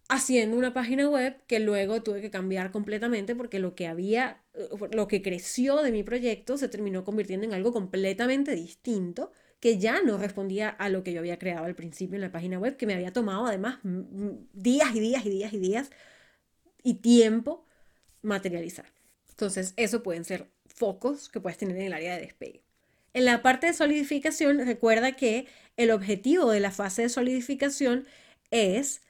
[0.09, 4.67] haciendo una página web que luego tuve que cambiar completamente porque lo que había, eh,
[4.91, 10.01] lo que creció de mi proyecto se terminó convirtiendo en algo completamente distinto que ya
[10.01, 12.87] no respondía a lo que yo había creado al principio en la página web, que
[12.87, 13.79] me había tomado además
[14.53, 15.89] días y días y días y días
[16.83, 17.65] y tiempo
[18.21, 18.98] materializar.
[19.39, 22.61] Entonces, eso pueden ser focos que puedes tener en el área de despegue.
[23.13, 25.47] En la parte de solidificación, recuerda que
[25.77, 28.05] el objetivo de la fase de solidificación
[28.51, 29.01] es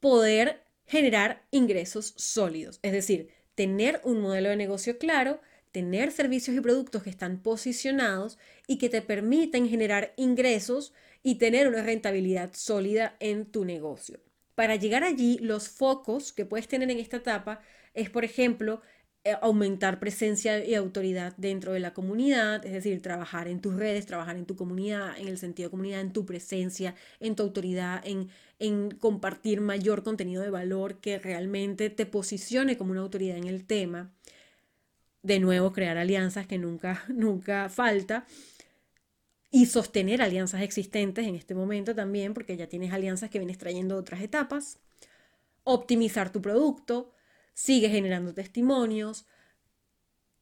[0.00, 5.42] poder generar ingresos sólidos, es decir, tener un modelo de negocio claro,
[5.72, 11.68] tener servicios y productos que están posicionados y que te permiten generar ingresos y tener
[11.68, 14.20] una rentabilidad sólida en tu negocio.
[14.54, 17.60] Para llegar allí, los focos que puedes tener en esta etapa
[17.92, 18.80] es, por ejemplo,
[19.42, 24.36] aumentar presencia y autoridad dentro de la comunidad, es decir, trabajar en tus redes, trabajar
[24.36, 28.30] en tu comunidad, en el sentido de comunidad, en tu presencia, en tu autoridad, en,
[28.58, 33.66] en compartir mayor contenido de valor que realmente te posicione como una autoridad en el
[33.66, 34.10] tema.
[35.22, 38.26] De nuevo, crear alianzas que nunca, nunca falta.
[39.50, 43.96] Y sostener alianzas existentes en este momento también, porque ya tienes alianzas que vienes trayendo
[43.96, 44.78] otras etapas.
[45.64, 47.12] Optimizar tu producto,
[47.60, 49.26] sigue generando testimonios,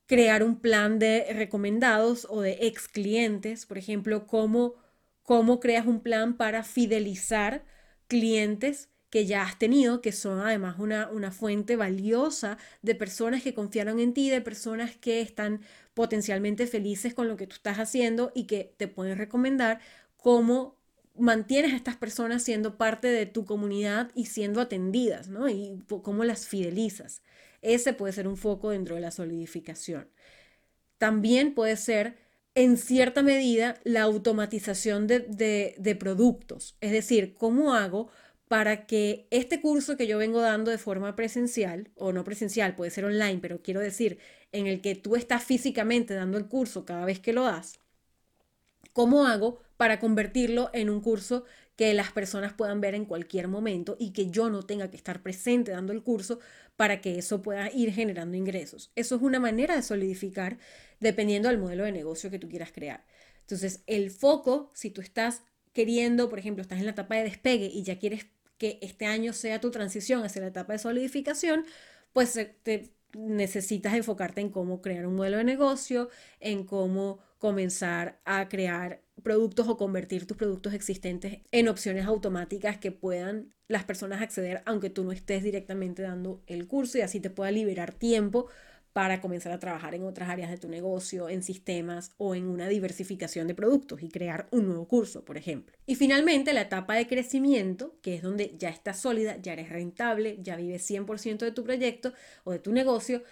[0.07, 4.75] crear un plan de recomendados o de ex clientes, por ejemplo, cómo,
[5.23, 7.65] cómo creas un plan para fidelizar
[8.07, 13.55] clientes que ya has tenido, que son además una, una fuente valiosa de personas que
[13.55, 15.63] confiaron en ti, de personas que están
[15.95, 19.81] potencialmente felices con lo que tú estás haciendo y que te pueden recomendar
[20.17, 20.78] cómo
[21.19, 25.49] mantienes a estas personas siendo parte de tu comunidad y siendo atendidas, ¿no?
[25.49, 27.23] Y cómo las fidelizas.
[27.63, 30.09] Ese puede ser un foco dentro de la solidificación.
[30.99, 32.19] También puede ser,
[32.55, 36.77] en cierta medida, la automatización de, de productos.
[36.81, 38.11] Es decir, ¿cómo hago
[38.49, 42.91] para que este curso que yo vengo dando de forma presencial, o no presencial, puede
[42.91, 44.19] ser online, pero quiero decir,
[44.53, 47.79] en el que tú estás físicamente dando el curso cada vez que lo das,
[48.93, 51.45] ¿cómo hago para convertirlo en un curso
[51.77, 55.23] que las personas puedan ver en cualquier momento y que yo no tenga que estar
[55.23, 56.41] presente dando el curso
[56.77, 58.91] para que eso pueda ir generando ingresos.
[58.97, 60.59] Eso es una manera de solidificar
[60.99, 63.07] dependiendo del modelo de negocio que tú quieras crear.
[63.43, 67.71] Entonces, el foco, si tú estás queriendo, por ejemplo, estás en la etapa de despegue
[67.73, 68.27] y ya quieres
[68.59, 71.65] que este año sea tu transición hacia la etapa de solidificación,
[72.13, 76.11] pues eh, te necesitas enfocarte en cómo crear un modelo de negocio,
[76.41, 82.93] en cómo comenzar a crear productos o convertir tus productos existentes en opciones automáticas que
[82.93, 87.31] puedan las personas acceder aunque tú no estés directamente dando el curso y así te
[87.31, 88.49] pueda liberar tiempo
[88.93, 92.67] para comenzar a trabajar en otras áreas de tu negocio, en sistemas o en una
[92.67, 95.77] diversificación de productos y crear un nuevo curso, por ejemplo.
[95.87, 100.39] Y finalmente, la etapa de crecimiento, que es donde ya estás sólida, ya eres rentable,
[100.43, 103.23] ya vives 100% de tu proyecto o de tu negocio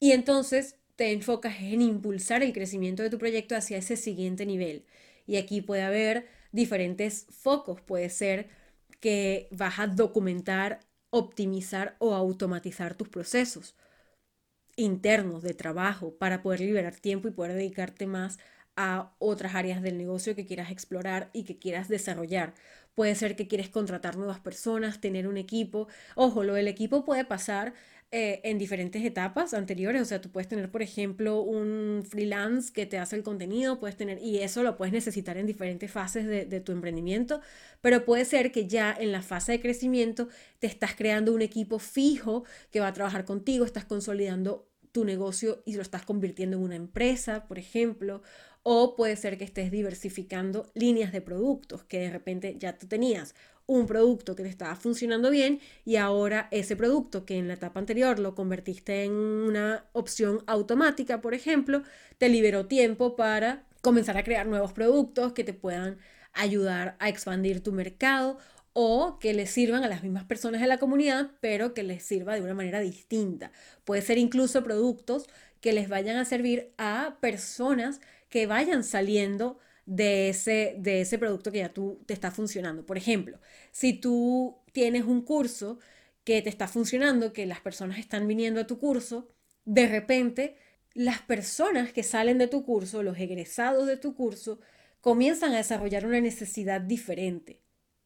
[0.00, 4.84] y entonces te enfocas en impulsar el crecimiento de tu proyecto hacia ese siguiente nivel.
[5.26, 7.80] Y aquí puede haber diferentes focos.
[7.80, 8.50] Puede ser
[9.00, 13.74] que vas a documentar, optimizar o automatizar tus procesos
[14.76, 18.38] internos de trabajo para poder liberar tiempo y poder dedicarte más
[18.76, 22.52] a otras áreas del negocio que quieras explorar y que quieras desarrollar.
[22.94, 25.88] Puede ser que quieres contratar nuevas personas, tener un equipo.
[26.14, 27.72] Ojo, lo del equipo puede pasar
[28.12, 30.02] eh, en diferentes etapas anteriores.
[30.02, 33.96] O sea, tú puedes tener, por ejemplo, un freelance que te hace el contenido, puedes
[33.96, 37.40] tener, y eso lo puedes necesitar en diferentes fases de, de tu emprendimiento,
[37.80, 41.78] pero puede ser que ya en la fase de crecimiento te estás creando un equipo
[41.78, 46.64] fijo que va a trabajar contigo, estás consolidando tu negocio y lo estás convirtiendo en
[46.64, 48.22] una empresa, por ejemplo,
[48.62, 53.34] o puede ser que estés diversificando líneas de productos, que de repente ya tú tenías
[53.70, 57.78] un producto que te estaba funcionando bien y ahora ese producto que en la etapa
[57.78, 61.84] anterior lo convertiste en una opción automática, por ejemplo,
[62.18, 65.98] te liberó tiempo para comenzar a crear nuevos productos que te puedan
[66.32, 68.38] ayudar a expandir tu mercado
[68.72, 72.34] o que les sirvan a las mismas personas de la comunidad, pero que les sirva
[72.34, 73.52] de una manera distinta.
[73.84, 75.28] Puede ser incluso productos
[75.60, 81.52] que les vayan a servir a personas que vayan saliendo de ese, de ese producto
[81.52, 82.86] que ya tú te está funcionando.
[82.86, 83.40] Por ejemplo,
[83.72, 85.78] si tú tienes un curso
[86.24, 89.28] que te está funcionando, que las personas están viniendo a tu curso,
[89.64, 90.56] de repente
[90.94, 94.60] las personas que salen de tu curso, los egresados de tu curso,
[95.00, 97.60] comienzan a desarrollar una necesidad diferente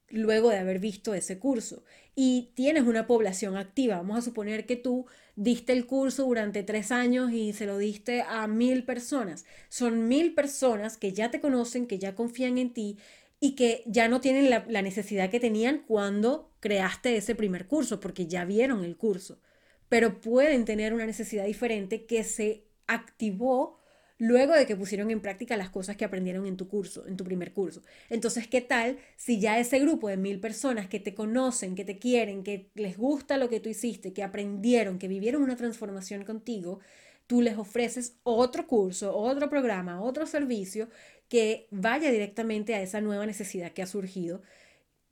[0.08, 1.84] luego de haber visto ese curso.
[2.14, 3.96] Y tienes una población activa.
[3.96, 8.22] Vamos a suponer que tú diste el curso durante tres años y se lo diste
[8.22, 9.44] a mil personas.
[9.68, 12.98] Son mil personas que ya te conocen, que ya confían en ti
[13.40, 18.26] y que ya no tienen la, necesidad que tenían cuando creaste ese primer curso, porque
[18.26, 19.40] ya vieron el curso.
[19.88, 23.78] Pero pueden tener una necesidad diferente que se activó
[24.18, 27.24] luego de que pusieron en práctica las cosas que aprendieron en tu curso, en tu
[27.24, 27.82] primer curso.
[28.08, 31.98] Entonces, ¿qué tal si ya ese grupo de mil personas que te conocen, que te
[31.98, 36.80] quieren, que les gusta lo que tú hiciste, que aprendieron, que vivieron una transformación contigo,
[37.26, 40.88] tú les ofreces otro curso, otro programa, otro servicio
[41.28, 44.42] que vaya directamente a esa nueva necesidad que ha surgido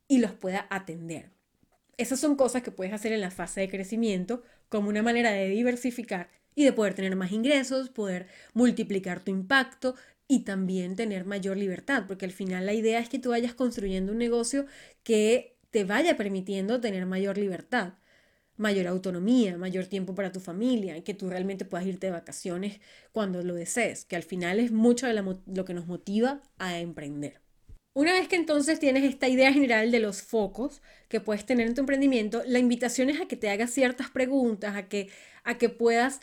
[0.09, 1.31] y los pueda atender.
[1.97, 5.49] Esas son cosas que puedes hacer en la fase de crecimiento como una manera de
[5.49, 9.95] diversificar y de poder tener más ingresos, poder multiplicar tu impacto
[10.29, 14.13] y también tener mayor libertad, porque al final la idea es que tú vayas construyendo
[14.13, 14.67] un negocio
[15.03, 17.95] que te vaya permitiendo tener mayor libertad.
[18.57, 22.81] mayor autonomía, mayor tiempo para tu familia, que tú realmente puedas irte de vacaciones
[23.13, 27.41] cuando lo desees, que al final es mucho de lo que nos motiva a emprender.
[27.95, 31.75] Una vez que entonces tienes esta idea general de los focos que puedes tener en
[31.75, 35.11] tu emprendimiento, la invitación es a que te hagas ciertas preguntas, a que,
[35.45, 36.21] a que puedas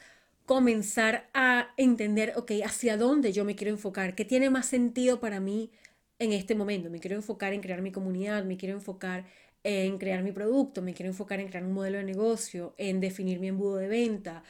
[0.50, 5.39] comenzar a entender, ok, hacia dónde yo me quiero enfocar, qué tiene más sentido para
[5.39, 5.70] mí
[6.18, 6.89] en este momento.
[6.89, 9.26] Me quiero enfocar en crear mi comunidad, me quiero enfocar
[9.64, 13.39] en crear mi producto, me quiero enfocar en crear un modelo de negocio, en definir
[13.39, 14.41] mi embudo de venta,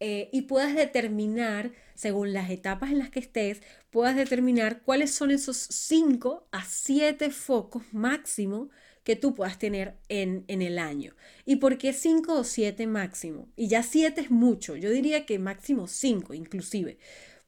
[0.00, 5.30] eh, y puedas determinar, según las etapas en las que estés, puedas determinar cuáles son
[5.30, 8.70] esos 5 a 7 focos máximo
[9.04, 11.14] que tú puedas tener en, en el año.
[11.44, 13.48] ¿Y por qué 5 o 7 máximo?
[13.56, 16.98] Y ya 7 es mucho, yo diría que máximo 5 inclusive.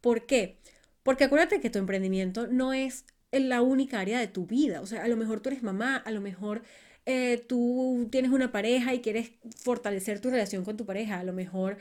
[0.01, 0.59] ¿Por qué?
[1.03, 4.81] Porque acuérdate que tu emprendimiento no es la única área de tu vida.
[4.81, 6.63] O sea, a lo mejor tú eres mamá, a lo mejor
[7.07, 9.33] eh, tú tienes una pareja y quieres
[9.63, 11.79] fortalecer tu relación con tu pareja, a lo mejor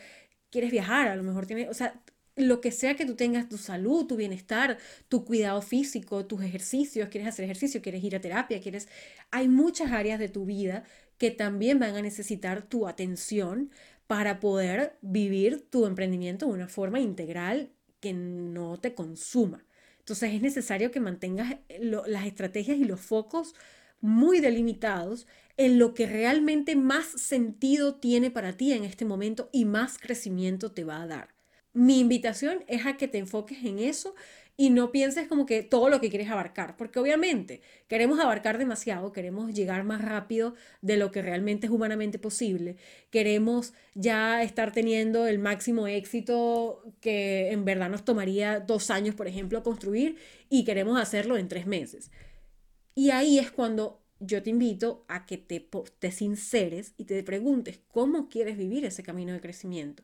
[0.51, 2.01] quieres viajar, a lo mejor tienes, o sea,
[2.35, 4.77] lo que sea que tú tengas, tu salud, tu bienestar,
[5.09, 8.87] tu cuidado físico, tus ejercicios, quieres hacer ejercicio, quieres ir a terapia, quieres...
[9.31, 10.83] Hay muchas áreas de tu vida
[11.17, 13.71] que también van a necesitar tu atención
[14.07, 19.65] para poder vivir tu emprendimiento de una forma integral que no te consuma.
[19.99, 23.55] Entonces es necesario que mantengas las estrategias y los focos
[24.01, 25.25] muy delimitados
[25.57, 30.71] en lo que realmente más sentido tiene para ti en este momento y más crecimiento
[30.71, 31.34] te va a dar.
[31.75, 34.15] Mi invitación es a que te enfoques en eso
[34.55, 37.59] y no pienses como que todo lo que quieres abarcar, porque obviamente
[37.89, 42.77] queremos abarcar demasiado, queremos llegar más rápido de lo que realmente es humanamente posible,
[43.09, 49.27] queremos ya estar teniendo el máximo éxito que en verdad nos tomaría dos años, por
[49.27, 50.15] ejemplo, construir
[50.49, 52.09] y queremos hacerlo en tres meses.
[52.95, 55.67] Y ahí es cuando yo te invito a que te,
[55.99, 60.03] te sinceres y te preguntes cómo quieres vivir ese camino de crecimiento.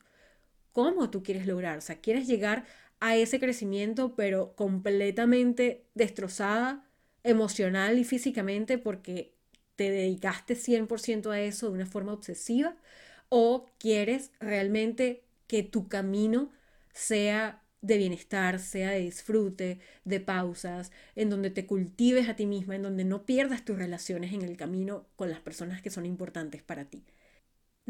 [0.72, 1.78] ¿Cómo tú quieres lograr?
[1.78, 2.66] O sea, ¿quieres llegar
[3.00, 6.86] a ese crecimiento pero completamente destrozada
[7.24, 9.34] emocional y físicamente porque
[9.76, 12.76] te dedicaste 100% a eso de una forma obsesiva?
[13.30, 16.52] ¿O quieres realmente que tu camino
[16.94, 22.76] sea de bienestar, sea de disfrute, de pausas, en donde te cultives a ti misma,
[22.76, 26.62] en donde no pierdas tus relaciones en el camino con las personas que son importantes
[26.62, 27.04] para ti.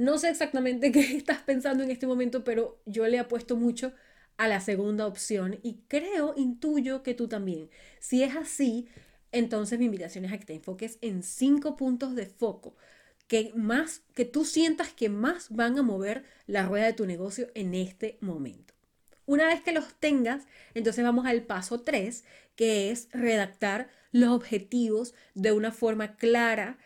[0.02, 3.94] No sé exactamente qué estás pensando en este momento, pero yo le apuesto mucho
[4.36, 7.70] a la segunda opción y creo, intuyo que tú también.
[8.00, 8.88] Si es así,
[9.32, 12.76] entonces mi invitación es a que te enfoques en cinco puntos de foco
[13.28, 17.52] que más que tú sientas que más van a mover la rueda de tu negocio
[17.54, 18.74] en este momento.
[19.28, 22.24] Una vez que los tengas, entonces vamos al paso 3,
[22.56, 26.80] que es redactar los objetivos de una forma clara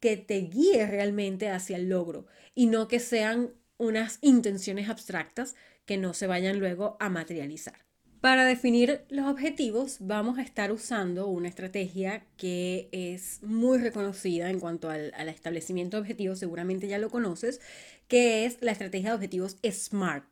[0.00, 5.54] que te guíe realmente hacia el logro y no que sean unas intenciones abstractas
[5.86, 7.90] que no se vayan luego a materializar.
[8.20, 14.60] Para definir los objetivos vamos a estar usando una estrategia que es muy reconocida en
[14.60, 17.62] cuanto al, establecimiento de objetivos, seguramente ya lo conoces,
[18.08, 20.26] que es la estrategia de objetivos SMART,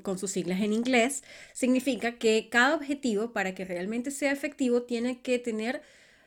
[0.00, 1.22] con sus siglas en inglés.
[1.52, 5.82] Significa que cada objetivo, para que realmente sea efectivo, tiene que tener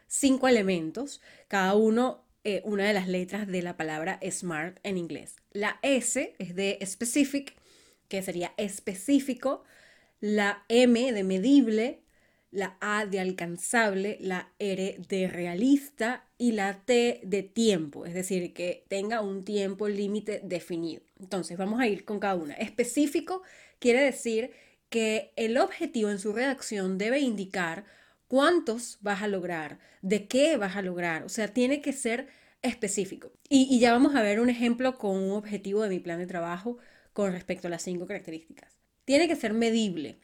[0.05, 5.35] cinco elementos, cada uno eh, una de las letras de la palabra SMART en inglés.
[5.51, 7.53] La S es de specific,
[8.07, 9.65] que sería específico
[10.21, 11.99] la M de medible,
[12.49, 18.53] la A de alcanzable, la R de realista y la T de tiempo, es decir,
[18.53, 21.01] que tenga un tiempo límite definido.
[21.19, 22.53] Entonces, vamos a ir con cada una.
[22.53, 23.41] Específico
[23.77, 24.51] quiere decir
[24.87, 27.83] que el objetivo en su redacción debe indicar
[28.28, 32.28] cuántos vas a lograr, de qué vas a lograr, o sea, tiene que ser
[32.61, 33.32] específico.
[33.49, 36.78] Y, ya vamos a ver un ejemplo con un objetivo de mi plan de trabajo
[37.13, 40.19] con respecto a las cinco características tiene que ser medible.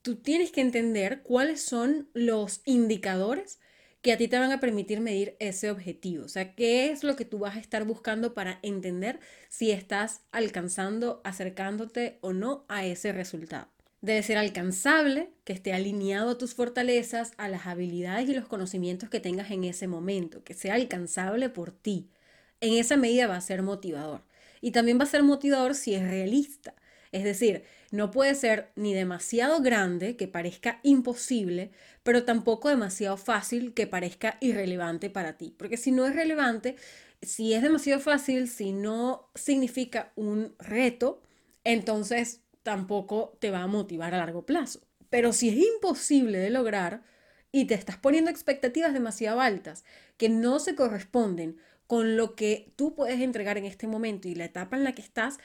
[0.00, 3.60] Tú tienes que entender cuáles son los indicadores
[4.00, 6.24] que a ti te van a permitir medir ese objetivo.
[6.24, 9.20] O sea, qué es lo que tú vas a estar buscando para entender
[9.50, 13.73] si estás alcanzando, acercándote o no a ese resultado.
[14.04, 19.08] Debe ser alcanzable, que esté alineado a tus fortalezas, a las habilidades y los conocimientos
[19.08, 22.10] que tengas en ese momento, que sea alcanzable por ti.
[22.60, 24.20] En esa medida va a ser motivador.
[24.60, 26.74] Y también va a ser motivador si es realista.
[27.12, 31.70] Es decir, no puede ser ni demasiado grande que parezca imposible,
[32.02, 35.54] pero tampoco demasiado fácil que parezca irrelevante para ti.
[35.56, 36.76] Porque si no es relevante,
[37.22, 41.22] si es demasiado fácil, si no significa un reto,
[41.64, 44.80] entonces tampoco te va a motivar a largo plazo.
[45.10, 47.04] Pero si es imposible de lograr,
[47.54, 49.84] y te estás poniendo expectativas demasiado altas
[50.16, 51.56] que no se corresponden
[51.86, 55.02] con lo que tú puedes entregar en este momento y la etapa en la que
[55.02, 55.38] estás,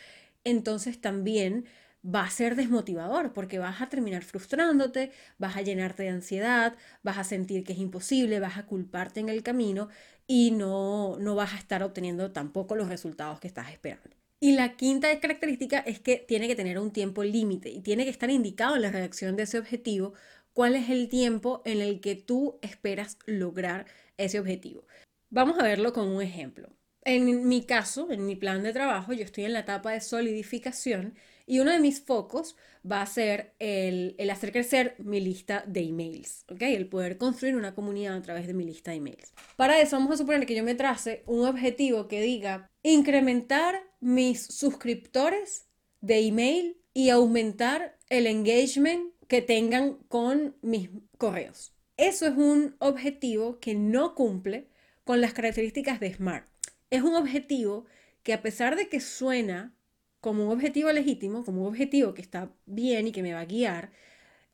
[0.44, 1.66] entonces también
[2.04, 7.20] va a ser desmotivador porque vas a terminar frustrándote, vas a llenarte de ansiedad, vas
[7.20, 9.90] a sentir que es imposible, vas a culparte en el camino
[10.26, 14.19] y no, no vas a estar obteniendo tampoco los resultados que estás esperando.
[14.42, 18.10] Y la quinta característica es que tiene que tener un tiempo límite y tiene que
[18.10, 20.14] estar indicado en la redacción de ese objetivo
[20.54, 23.86] cuál es el tiempo en el que tú esperas lograr
[24.18, 24.86] ese objetivo.
[25.30, 26.70] Vamos a verlo con un ejemplo.
[27.04, 31.16] En mi caso, en mi plan de trabajo, yo estoy en la etapa de solidificación
[31.46, 32.56] y uno de mis focos
[32.90, 36.62] va a ser el, hacer crecer mi lista de emails, ¿ok?
[36.62, 39.34] El poder construir una comunidad a través de mi lista de emails.
[39.56, 44.46] Para eso vamos a suponer que yo me trace un objetivo que diga incrementar mis
[44.46, 45.68] suscriptores
[46.02, 51.74] de email y aumentar el engagement que tengan con mis correos.
[51.98, 54.70] Eso es un objetivo que no cumple
[55.04, 56.48] con las características de SMART.
[56.90, 57.86] Es un objetivo
[58.24, 59.76] que a pesar de que suena
[60.22, 63.46] como un objetivo legítimo, como un objetivo que está bien y que me va a
[63.46, 63.92] guiar,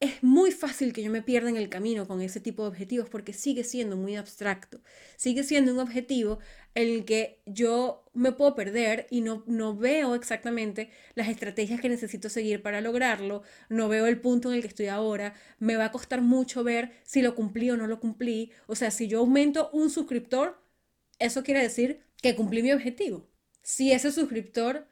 [0.06, 3.10] es muy fácil que yo me pierda en el camino con ese tipo de objetivos
[3.10, 4.82] porque sigue siendo muy abstracto.
[5.18, 6.40] Sigue siendo un objetivo
[6.76, 11.90] en el que yo me puedo perder y no, no veo exactamente las estrategias que
[11.90, 15.86] necesito seguir para lograrlo, no veo el punto en el que estoy ahora, me va
[15.86, 18.52] a costar mucho ver si lo cumplí o no lo cumplí.
[18.68, 20.62] O sea, si yo aumento un suscriptor,
[21.20, 23.28] eso quiere decir que cumplí mi objetivo.
[23.62, 24.88] Si ese suscriptor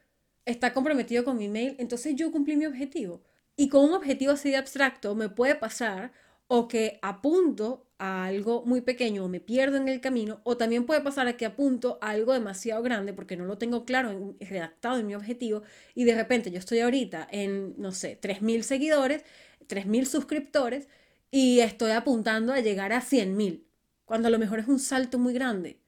[0.46, 3.24] está comprometido con mi mail, entonces yo cumplí mi objetivo.
[3.56, 6.12] Y con un objetivo así de abstracto me puede pasar
[6.48, 10.86] o que apunto a algo muy pequeño o me pierdo en el camino, o también
[10.86, 15.00] puede pasar a que apunto a algo demasiado grande porque no lo tengo claro redactado
[15.00, 15.64] en mi objetivo
[15.96, 19.24] y de repente yo estoy ahorita en, no sé, 3.000 seguidores,
[19.68, 20.90] 3.000 suscriptores
[21.32, 23.64] y estoy apuntando a llegar a 100.000,
[24.06, 25.80] cuando a lo mejor es un salto muy grande.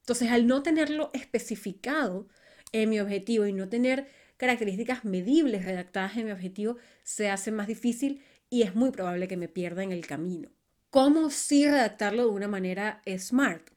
[0.00, 2.26] Entonces, al no tenerlo especificado
[2.72, 4.06] en mi objetivo y no tener
[4.40, 9.36] características medibles redactadas en mi objetivo, se hace más difícil y es muy probable que
[9.36, 10.50] me pierda en el camino.
[10.88, 13.68] ¿Cómo sí redactarlo de una manera smart?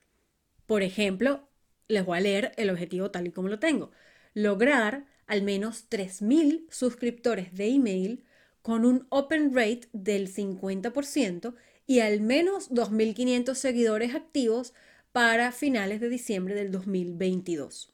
[0.65, 1.49] Por ejemplo,
[1.89, 3.91] les voy a leer el objetivo tal y como lo tengo.
[4.33, 8.23] Lograr al menos 3.000 suscriptores de email
[8.61, 11.55] con un open rate del 50%
[11.85, 14.73] y al menos 2.500 seguidores activos
[15.11, 17.93] para finales de diciembre del 2022.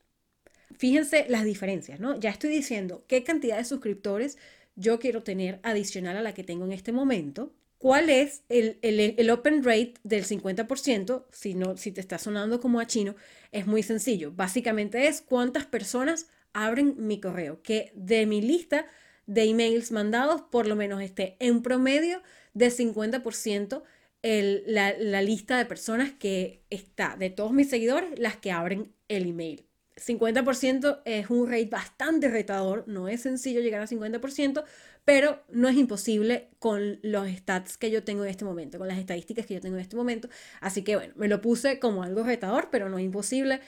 [0.79, 2.17] Fíjense las diferencias, ¿no?
[2.17, 4.37] Ya estoy diciendo qué cantidad de suscriptores
[4.77, 7.51] yo quiero tener adicional a la que tengo en este momento.
[7.77, 11.25] ¿Cuál es el, open rate del 50%?
[11.33, 13.17] Si, no, si te está sonando como a chino,
[13.51, 14.31] es muy sencillo.
[14.31, 17.61] Básicamente es cuántas personas abren mi correo.
[17.61, 18.85] Que de mi lista
[19.25, 22.21] de emails mandados, por lo menos esté en promedio
[22.53, 23.83] de 50%
[24.23, 29.27] la, la lista de personas que está, de todos mis seguidores, las que abren el
[29.27, 29.68] email.
[29.99, 34.63] 50% es un rate bastante retador, no es sencillo llegar a 50%,
[35.05, 38.99] pero no es imposible con los stats que yo tengo en este momento, con las
[38.99, 40.29] estadísticas que yo tengo en este momento.
[40.61, 43.61] Así que bueno, me lo puse como algo retador, pero no es imposible.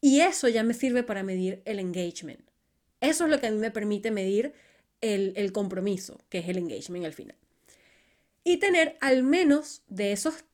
[0.00, 2.40] Y eso ya me sirve para medir el engagement.
[3.00, 4.52] Eso es lo que a mí me permite medir
[5.00, 7.36] el, compromiso, que es el engagement al final.
[8.42, 10.44] Y tener al menos de esos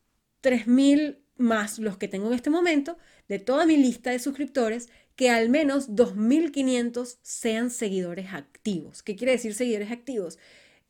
[0.43, 4.89] 3.000 más los que tengo en este momento, de toda mi lista de suscriptores,
[5.21, 9.03] que al menos 2.500 sean seguidores activos.
[9.03, 10.39] ¿Qué quiere decir seguidores activos?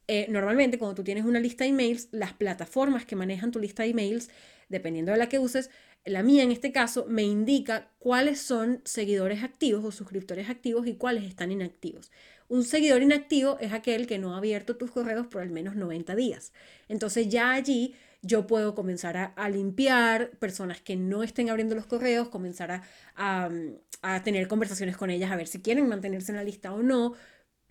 [0.07, 3.83] Eh, normalmente cuando tú tienes una lista de emails, las plataformas que manejan tu lista
[3.83, 4.31] de emails,
[4.69, 5.69] dependiendo de la que uses,
[6.05, 10.95] la mía en este caso me indica cuáles son seguidores activos o suscriptores activos y
[10.95, 12.13] cuáles están inactivos.
[12.47, 16.15] Un seguidor inactivo es aquel que no ha abierto tus correos por al menos 90
[16.15, 16.53] días.
[16.89, 22.29] Entonces ya allí yo puedo comenzar a, limpiar personas que no estén abriendo los correos,
[22.29, 22.83] comenzar
[23.17, 23.51] a,
[24.03, 27.15] a, tener conversaciones con ellas, a ver si quieren mantenerse en la lista o no.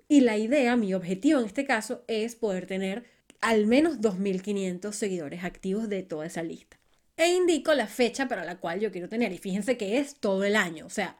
[0.07, 3.05] Y la idea, mi objetivo en este caso, es poder tener
[3.41, 6.79] al menos 2.500 seguidores activos de toda esa lista.
[7.15, 9.31] E indico la fecha para la cual yo quiero tener.
[9.33, 10.85] Y fíjense que es todo el año.
[10.85, 11.19] O sea,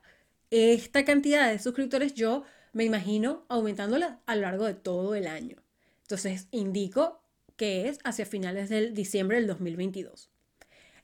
[0.50, 5.58] esta cantidad de suscriptores yo me imagino aumentándola a lo largo de todo el año.
[6.04, 7.22] Entonces indico
[7.60, 10.32] que es hacia finales del diciembre del 2022.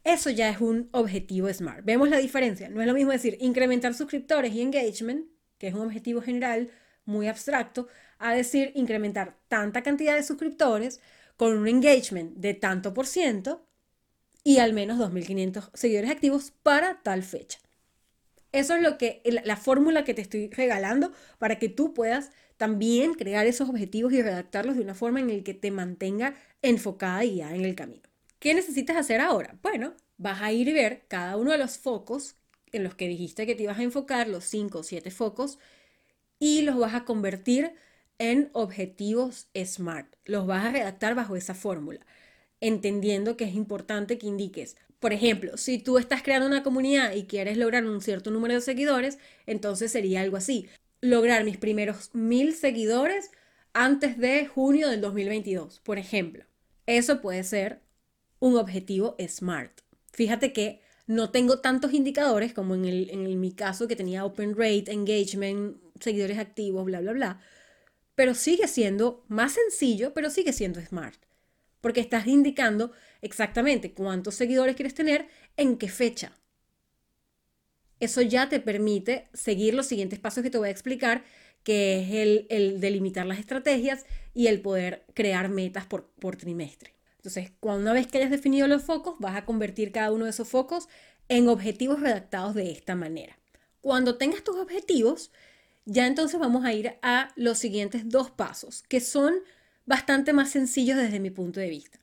[0.06, 1.84] Eso ya es un objetivo SMART.
[1.84, 2.70] Vemos la diferencia.
[2.70, 5.28] No es lo mismo decir incrementar suscriptores y engagement,
[5.58, 6.70] que es un objetivo general
[7.04, 7.90] muy abstracto,
[8.20, 11.02] a decir incrementar tanta cantidad de suscriptores
[11.36, 13.68] con un engagement de tanto por ciento
[14.42, 17.60] y al menos 2.500 seguidores activos para tal fecha.
[18.56, 23.14] Eso es lo que la fórmula que te estoy regalando para que tú puedas también
[23.14, 27.36] crear esos objetivos y redactarlos de una forma en la que te mantenga enfocada y
[27.36, 28.04] ya en el camino.
[28.40, 29.58] ¿Qué necesitas hacer ahora?
[29.62, 32.38] Bueno, vas a ir y ver cada uno de los focos
[32.72, 35.60] en los que dijiste que te ibas a enfocar, los 5 o 7 focos,
[36.40, 37.74] y los vas a convertir
[38.20, 40.16] en objetivos SMART.
[40.24, 42.00] Los vas a redactar bajo esa fórmula,
[42.62, 44.78] entendiendo que es importante que indiques.
[45.06, 48.62] Por ejemplo, si tú estás creando una comunidad y quieres lograr un cierto número de
[48.62, 50.68] seguidores, entonces sería algo así.
[51.00, 53.30] Lograr mis primeros mil seguidores
[53.72, 56.46] antes de junio del 2022, por ejemplo.
[56.88, 57.84] Eso puede ser
[58.40, 59.82] un objetivo SMART.
[60.12, 64.56] Fíjate que no tengo tantos indicadores como en, el, en mi caso que tenía Open
[64.58, 67.42] Rate, Engagement, seguidores activos, bla, bla, bla
[68.16, 71.20] pero sigue siendo más sencillo, pero sigue siendo smart.
[71.80, 72.92] Porque estás indicando
[73.26, 76.32] exactamente cuántos seguidores quieres tener, en qué fecha.
[78.00, 81.24] Eso ya te permite seguir los siguientes pasos que te voy a explicar,
[81.64, 86.94] que es el, el delimitar las estrategias y el poder crear metas por, por trimestre.
[87.18, 90.48] Entonces, una vez que hayas definido los focos, vas a convertir cada uno de esos
[90.48, 90.88] focos
[91.28, 93.40] en objetivos redactados de esta manera.
[93.82, 95.32] Cuando tengas tus objetivos,
[95.86, 99.34] ya entonces vamos a ir a los siguientes dos pasos, que son
[99.86, 102.00] bastante más sencillos desde mi punto de vista.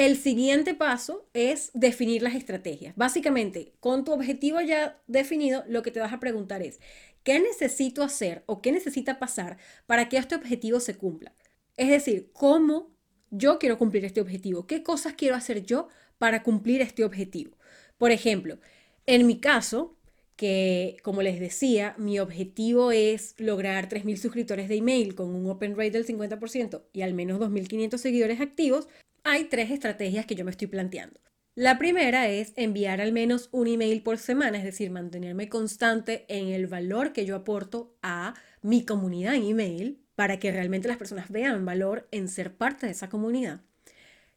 [0.00, 2.96] El siguiente paso es definir las estrategias.
[2.96, 6.80] Básicamente, con tu objetivo ya definido, lo que te vas a preguntar es,
[7.22, 11.34] ¿qué necesito hacer o qué necesita pasar para que este objetivo se cumpla?
[11.76, 12.96] Es decir, ¿cómo
[13.28, 14.66] yo quiero cumplir este objetivo?
[14.66, 17.58] ¿Qué cosas quiero hacer yo para cumplir este objetivo?
[17.98, 18.58] Por ejemplo,
[19.04, 19.98] en mi caso,
[20.34, 25.72] que, como les decía, mi objetivo es lograr 3.000 suscriptores de email con un open
[25.76, 28.88] rate del 50% y al menos 2.500 seguidores activos,
[29.24, 31.20] hay tres estrategias que yo me estoy planteando.
[31.56, 36.48] La primera es enviar al menos un email por semana, es decir, mantenerme constante en
[36.48, 41.30] el valor que yo aporto a mi comunidad en email para que realmente las personas
[41.30, 43.62] vean valor en ser parte de esa comunidad.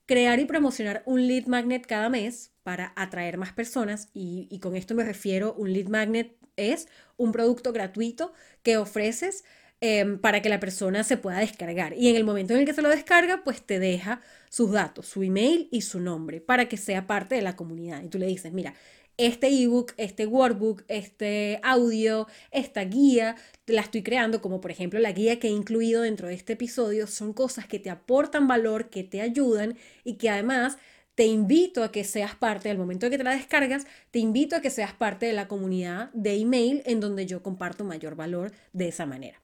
[0.05, 4.95] Crear y promocionar un lead magnet cada mes para atraer más personas y, con esto
[4.95, 9.43] me refiero, un lead magnet es un producto gratuito que ofreces
[9.86, 11.93] em, para que la persona se pueda descargar.
[11.97, 15.07] Y en el momento en el que se lo descarga, pues te deja sus datos,
[15.07, 18.01] su email y su nombre, para que sea parte de la comunidad.
[18.01, 18.75] Y tú le dices, mira,
[19.17, 25.11] este ebook, este workbook, este audio, esta guía, la estoy creando, como por ejemplo la
[25.11, 29.03] guía que he incluido dentro de este episodio, son cosas que te aportan valor, que
[29.03, 30.77] te ayudan y que además
[31.15, 34.61] te invito a que seas parte, al momento que te la descargas, te invito a
[34.61, 38.88] que seas parte de la comunidad de email en donde yo comparto mayor valor de
[38.88, 39.42] esa manera.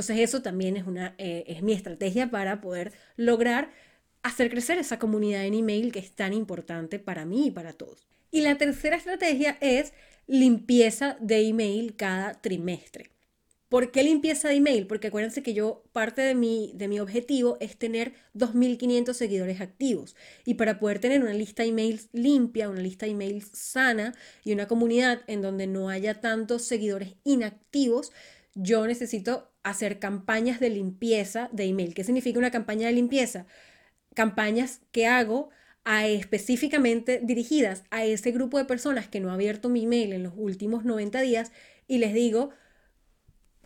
[0.00, 3.70] Entonces eso también es, una, eh, es mi estrategia para poder lograr
[4.22, 8.08] hacer crecer esa comunidad en email que es tan importante para mí y para todos.
[8.30, 9.92] Y la tercera estrategia es
[10.26, 13.10] limpieza de email cada trimestre.
[13.68, 14.86] ¿Por qué limpieza de email?
[14.86, 20.16] Porque acuérdense que yo, parte de mi, de mi objetivo es tener 2.500 seguidores activos.
[20.46, 24.54] Y para poder tener una lista de emails limpia, una lista de emails sana y
[24.54, 28.12] una comunidad en donde no haya tantos seguidores inactivos,
[28.54, 31.94] yo necesito hacer campañas de limpieza de email.
[31.94, 33.46] ¿Qué significa una campaña de limpieza?
[34.14, 35.50] Campañas que hago
[35.84, 40.22] a, específicamente dirigidas a ese grupo de personas que no ha abierto mi email en
[40.22, 41.52] los últimos 90 días
[41.86, 42.50] y les digo,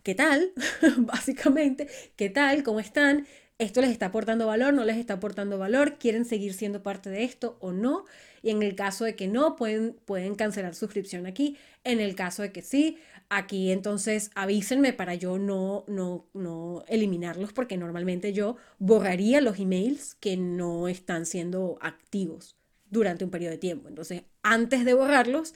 [0.03, 0.53] ¿qué tal?
[0.99, 2.63] Básicamente, ¿qué tal?
[2.63, 3.27] ¿Cómo están?
[3.59, 4.75] ¿Esto les está aportando valor?
[4.75, 5.99] ¿No les está aportando valor?
[5.99, 8.05] ¿Quieren seguir siendo parte de esto o no?
[8.43, 11.57] Y en el caso de que no, pueden, pueden cancelar suscripción aquí.
[11.85, 12.99] En el caso de que sí,
[13.31, 20.15] aquí entonces avísenme para yo no, no, no eliminarlos porque normalmente yo borraría los emails
[20.17, 22.57] que no están siendo activos
[22.91, 23.89] durante un periodo de tiempo.
[23.89, 25.55] Entonces, antes de borrarlos,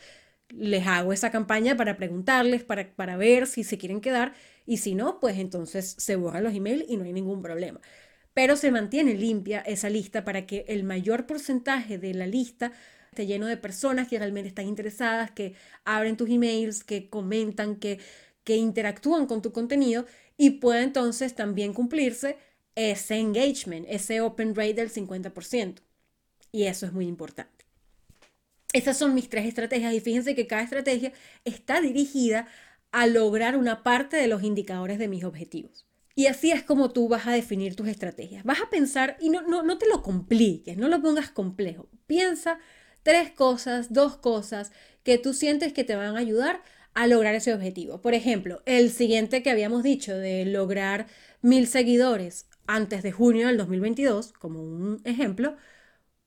[0.51, 4.35] les hago esa campaña para preguntarles, para, para ver si se quieren quedar
[4.67, 7.81] y si no, pues entonces se borran los emails y no hay ningún problema.
[8.35, 12.73] Pero se mantiene limpia esa lista para que el mayor porcentaje de la lista
[13.27, 15.55] lleno de personas que realmente están interesadas, que
[15.85, 17.99] abren tus emails, que comentan, que,
[18.45, 20.07] que interactúan con tu contenido
[20.37, 22.39] y pueda entonces también cumplirse
[22.75, 25.81] ese engagement, ese open rate del 50%.
[26.53, 27.67] Y eso es muy importante.
[28.73, 31.13] Esas son mis tres estrategias y fíjense que cada estrategia
[31.45, 32.49] está dirigida
[32.93, 35.87] a lograr una parte de los indicadores de mis objetivos.
[36.15, 38.45] Y así es como tú vas a definir tus estrategias.
[38.45, 41.89] Vas a pensar, y no, no, no te lo compliques, no lo pongas complejo.
[42.07, 42.59] Piensa
[43.09, 44.71] tres cosas, dos cosas
[45.03, 48.03] que tú sientes que te van a ayudar a lograr ese objetivo.
[48.03, 51.07] Por ejemplo, el siguiente que habíamos dicho de lograr
[51.41, 55.57] mil seguidores antes de junio del 2022, como un ejemplo,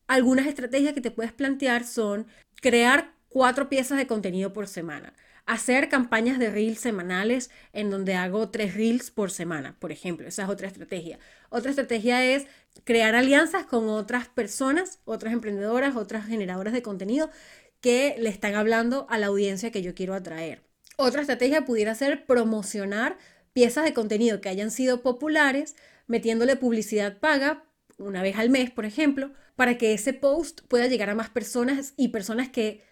[0.07, 2.25] algunas estrategias que te puedes plantear son
[2.63, 5.13] crear cuatro piezas de contenido por semana.
[5.51, 10.25] Hacer campañas de reels semanales en donde hago tres reels por semana, por ejemplo.
[10.25, 11.19] Esa es otra estrategia.
[11.49, 12.47] Otra estrategia es
[12.85, 17.29] crear alianzas con otras personas, otras emprendedoras, otras generadoras de contenido
[17.81, 20.63] que le están hablando a la audiencia que yo quiero atraer.
[20.95, 23.17] Otra estrategia pudiera ser promocionar
[23.51, 25.75] piezas de contenido que hayan sido populares,
[26.07, 27.65] metiéndole publicidad paga
[27.97, 31.93] una vez al mes, por ejemplo, para que ese post pueda llegar a más personas
[31.97, 32.89] y personas que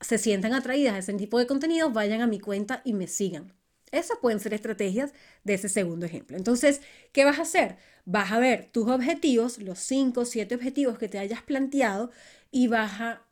[0.00, 3.52] se sientan atraídas a ese tipo de contenido vayan a mi cuenta y me sigan.
[3.92, 5.12] Esas pueden ser estrategias
[5.44, 6.36] de ese segundo ejemplo.
[6.36, 6.80] Entonces,
[7.12, 7.76] ¿qué vas a hacer?
[8.04, 12.10] Vas a ver tus objetivos, los 5 o 7 objetivos que te hayas planteado
[12.50, 13.26] y vas a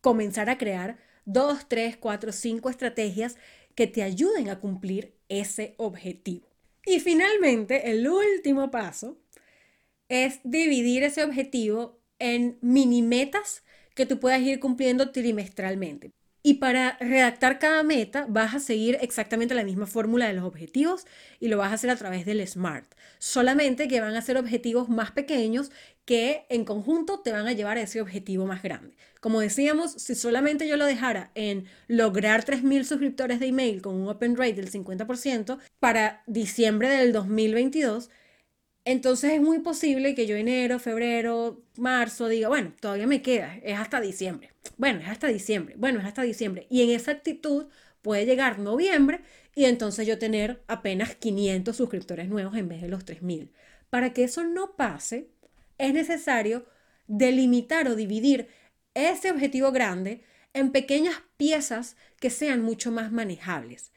[0.00, 3.36] comenzar a crear 2, 3, 4, 5 estrategias
[3.74, 6.46] que te ayuden a cumplir ese objetivo.
[6.86, 9.18] Y finalmente, el último paso
[10.08, 13.64] es dividir ese objetivo en mini metas
[13.96, 16.12] que tú puedas ir cumpliendo trimestralmente.
[16.44, 21.04] Y para redactar cada meta vas a seguir exactamente la misma fórmula de los objetivos
[21.40, 22.86] y lo vas a hacer a través del SMART.
[23.18, 25.72] Solamente que van a ser objetivos más pequeños
[26.04, 28.94] que en conjunto te van a llevar a ese objetivo más grande.
[29.20, 34.08] Como decíamos, si solamente yo lo dejara en lograr 3.000 suscriptores de email con un
[34.08, 38.08] open rate del 50% para diciembre del 2022,
[38.86, 43.76] entonces es muy posible que yo enero, febrero, marzo diga, bueno, todavía me queda, es
[43.76, 44.52] hasta diciembre.
[44.76, 45.74] Bueno, es hasta diciembre.
[45.76, 46.68] Bueno, es hasta diciembre.
[46.70, 47.66] Y en esa actitud
[48.00, 49.22] puede llegar noviembre
[49.56, 53.50] y entonces yo tener apenas 500 suscriptores nuevos en vez de los 3000.
[53.90, 55.30] Para que eso no pase,
[55.78, 56.64] es necesario
[57.08, 58.46] delimitar o dividir
[58.94, 60.22] ese objetivo grande
[60.54, 63.90] en pequeñas piezas que sean mucho más manejables.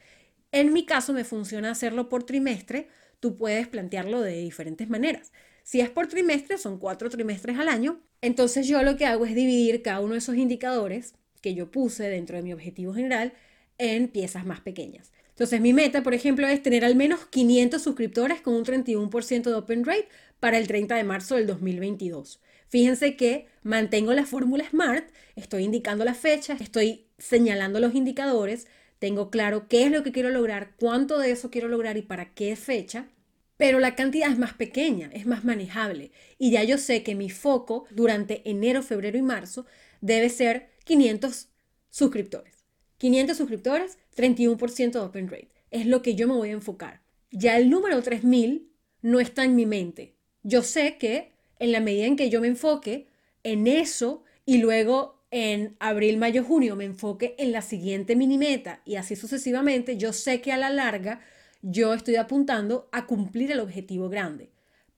[0.51, 5.31] En mi caso me funciona hacerlo por trimestre tú puedes plantearlo de diferentes maneras.
[5.63, 9.35] Si es por trimestre, son cuatro trimestres al año, entonces yo lo que hago es
[9.35, 13.33] dividir cada uno de esos indicadores que yo puse dentro de mi objetivo general
[13.77, 15.11] en piezas más pequeñas.
[15.29, 19.53] Entonces mi meta, por ejemplo, es tener al menos 500 suscriptores con un 31% de
[19.53, 20.09] open rate
[20.39, 22.41] para el 30 de marzo del 2022.
[22.67, 28.67] Fíjense que mantengo la fórmula SMART, estoy indicando la fecha, estoy señalando los indicadores,
[28.99, 32.33] tengo claro qué es lo que quiero lograr, cuánto de eso quiero lograr y para
[32.33, 33.07] qué fecha,
[33.57, 37.29] pero la cantidad es más pequeña, es más manejable y ya yo sé que mi
[37.29, 39.65] foco durante enero, febrero y marzo
[40.01, 41.49] debe ser 500
[41.89, 42.65] suscriptores.
[42.97, 45.51] 500 suscriptores, 31% de open rate.
[45.71, 47.01] Es lo que yo me voy a enfocar.
[47.31, 48.71] Ya el número 3000
[49.01, 50.15] no está en mi mente.
[50.43, 53.07] Yo sé que en la medida en que yo me enfoque
[53.43, 58.81] en eso y luego en abril, mayo, junio me enfoque en la siguiente mini meta
[58.85, 61.21] y así sucesivamente, yo sé que a la larga
[61.61, 64.49] yo estoy apuntando a cumplir el objetivo grande.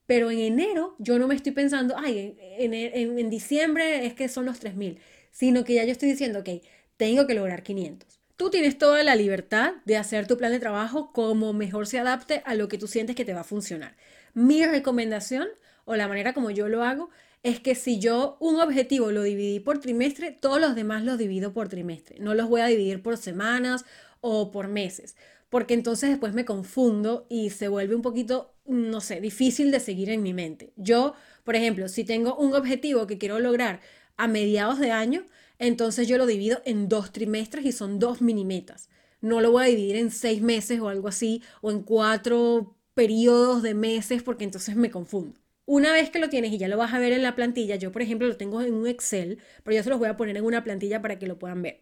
[0.06, 4.46] Pero en enero yo no me estoy pensando, ay, en, en, diciembre es que son
[4.46, 5.00] los 3.000,
[5.32, 6.50] sino que ya yo estoy diciendo, ok,
[6.98, 8.20] tengo que lograr 500.
[8.36, 12.42] Tú tienes toda la libertad de hacer tu plan de trabajo como mejor se adapte
[12.46, 13.96] a lo que tú sientes que te va a funcionar.
[14.34, 15.48] Mi recomendación
[15.86, 17.10] o la manera como yo lo hago
[17.44, 21.54] es que si yo un objetivo lo dividí por trimestre, todos los demás los divido
[21.54, 22.20] por trimestre.
[22.20, 23.86] No los voy a dividir por semanas
[24.22, 25.16] o por meses,
[25.50, 30.10] porque entonces después me confundo y se vuelve un poquito, no sé, difícil de seguir
[30.10, 30.74] en mi mente.
[30.78, 33.82] Yo, por ejemplo, si tengo un objetivo que quiero lograr
[34.18, 35.26] a mediados de año,
[35.58, 38.90] entonces yo lo divido en dos trimestres y son dos mini metas.
[39.20, 43.62] No lo voy a dividir en seis meses o algo así, o en cuatro periodos
[43.64, 45.41] de meses, porque entonces me confundo.
[45.66, 47.92] Una vez que lo tienes y ya lo vas a ver en la plantilla, yo
[47.92, 50.44] por ejemplo lo tengo en un Excel, pero yo se los voy a poner en
[50.44, 51.82] una plantilla para que lo puedan ver.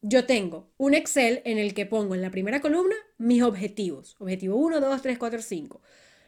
[0.00, 4.16] Yo tengo un Excel en el que pongo en la primera columna mis objetivos.
[4.18, 5.80] Objetivo 1, 2, 3, 4, 5.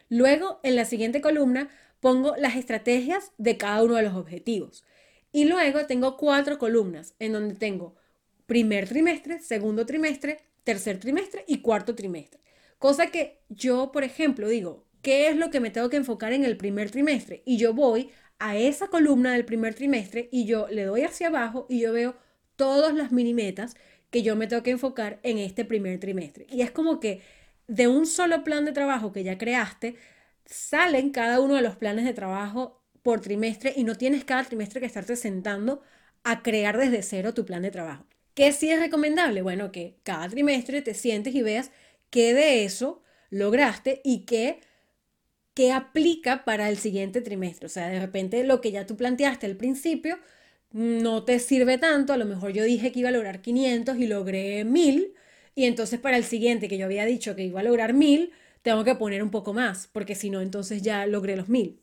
[0.09, 1.69] Luego, en la siguiente columna,
[1.99, 4.85] pongo las estrategias de cada uno de los objetivos.
[5.31, 7.95] Y luego tengo cuatro columnas en donde tengo
[8.45, 12.39] primer trimestre, segundo trimestre, tercer trimestre y cuarto trimestre.
[12.79, 16.45] Cosa que yo, por ejemplo, digo, qué es lo que me tengo que enfocar en
[16.45, 17.43] el primer trimestre.
[17.45, 21.67] Y yo voy a esa columna del primer trimestre y yo le doy hacia abajo
[21.69, 22.15] y yo veo
[22.55, 23.75] todas las mini metas
[24.09, 26.47] que yo me tengo que enfocar en este primer trimestre.
[26.49, 27.21] Y es como que
[27.67, 29.95] de un solo plan de trabajo que ya creaste,
[30.43, 34.79] salen cada uno de los planes de trabajo por trimestre y no tienes cada trimestre
[34.79, 35.83] que estarte sentando
[36.23, 38.07] a crear desde cero tu plan de trabajo.
[38.33, 39.43] ¿Qué sí es recomendable?
[39.43, 41.69] Bueno, que cada trimestre te sientes y veas
[42.09, 44.61] qué de eso lograste y qué
[45.55, 47.65] qué aplica para el siguiente trimestre.
[47.65, 50.19] O sea, de repente lo que ya tú planteaste al principio
[50.71, 52.13] no te sirve tanto.
[52.13, 55.13] A lo mejor yo dije que iba a lograr 500 y logré 1000.
[55.55, 58.31] Y entonces para el siguiente que yo había dicho que iba a lograr 1000,
[58.61, 61.79] tengo que poner un poco más, porque si no, entonces ya logré los 1000.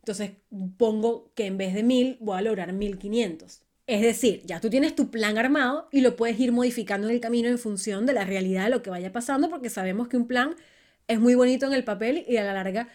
[0.00, 0.32] Entonces
[0.76, 3.62] pongo que en vez de 1000 voy a lograr 1500.
[3.86, 7.20] Es decir, ya tú tienes tu plan armado y lo puedes ir modificando en el
[7.20, 10.26] camino en función de la realidad de lo que vaya pasando, porque sabemos que un
[10.26, 10.56] plan
[11.08, 12.88] es muy bonito en el papel y a la larga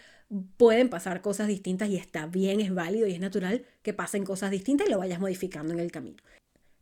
[0.56, 4.50] pueden pasar cosas distintas y está bien, es válido y es natural que pasen cosas
[4.50, 6.22] distintas y lo vayas modificando en el camino.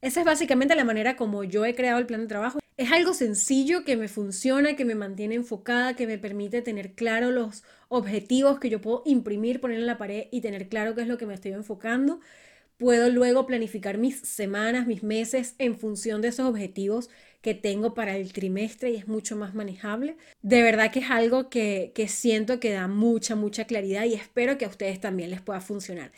[0.00, 2.60] Esa es básicamente la manera como yo he creado el plan de trabajo.
[2.76, 7.32] Es algo sencillo que me funciona, que me mantiene enfocada, que me permite tener claro
[7.32, 11.08] los objetivos que yo puedo imprimir, poner en la pared y tener claro qué es
[11.08, 12.20] lo que me estoy enfocando.
[12.76, 18.16] Puedo luego planificar mis semanas, mis meses en función de esos objetivos que tengo para
[18.16, 20.16] el trimestre y es mucho más manejable.
[20.42, 24.58] De verdad que es algo que, que siento que da mucha, mucha claridad y espero
[24.58, 26.10] que a ustedes también les pueda funcionar.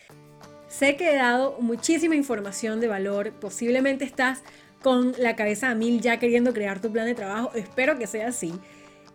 [0.69, 4.43] Sé que he dado muchísima información de valor, posiblemente estás
[4.83, 8.29] con la cabeza a mil ya queriendo crear tu plan de trabajo, espero que sea
[8.29, 8.53] así.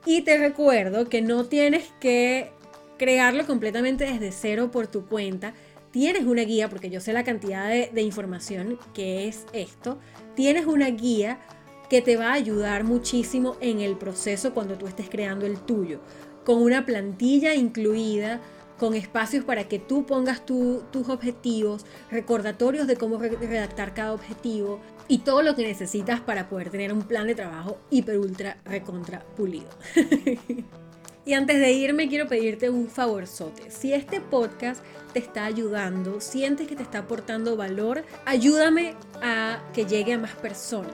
[0.05, 2.51] Y te recuerdo que no tienes que
[2.97, 5.53] crearlo completamente desde cero por tu cuenta.
[5.91, 9.97] Tienes una guía, porque yo sé la cantidad de, de información que es esto.
[10.35, 11.39] Tienes una guía
[11.89, 15.99] que te va a ayudar muchísimo en el proceso cuando tú estés creando el tuyo,
[16.43, 18.41] con una plantilla incluida
[18.77, 25.19] con espacios para que tú pongas tus objetivos, recordatorios de cómo redactar cada objetivo y
[25.19, 29.69] todo lo que necesitas para poder tener un plan de trabajo hiper ultra recontra pulido.
[31.25, 33.71] y antes de irme quiero pedirte un favorzote.
[33.71, 34.83] Si este podcast
[35.13, 40.35] te está ayudando, sientes que te está aportando valor, ayúdame a que llegue a más
[40.35, 40.93] personas.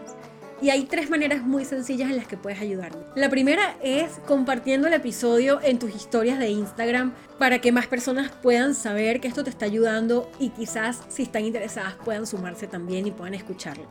[0.61, 3.01] Y hay tres maneras muy sencillas en las que puedes ayudarme.
[3.15, 8.31] La primera es compartiendo el episodio en tus historias de Instagram para que más personas
[8.43, 13.07] puedan saber que esto te está ayudando y quizás si están interesadas puedan sumarse también
[13.07, 13.87] y puedan escucharlo.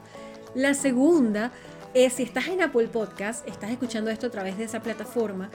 [0.54, 1.50] La segunda
[1.92, 5.50] es si estás en Apple Podcast, estás escuchando esto a través de esa plataforma,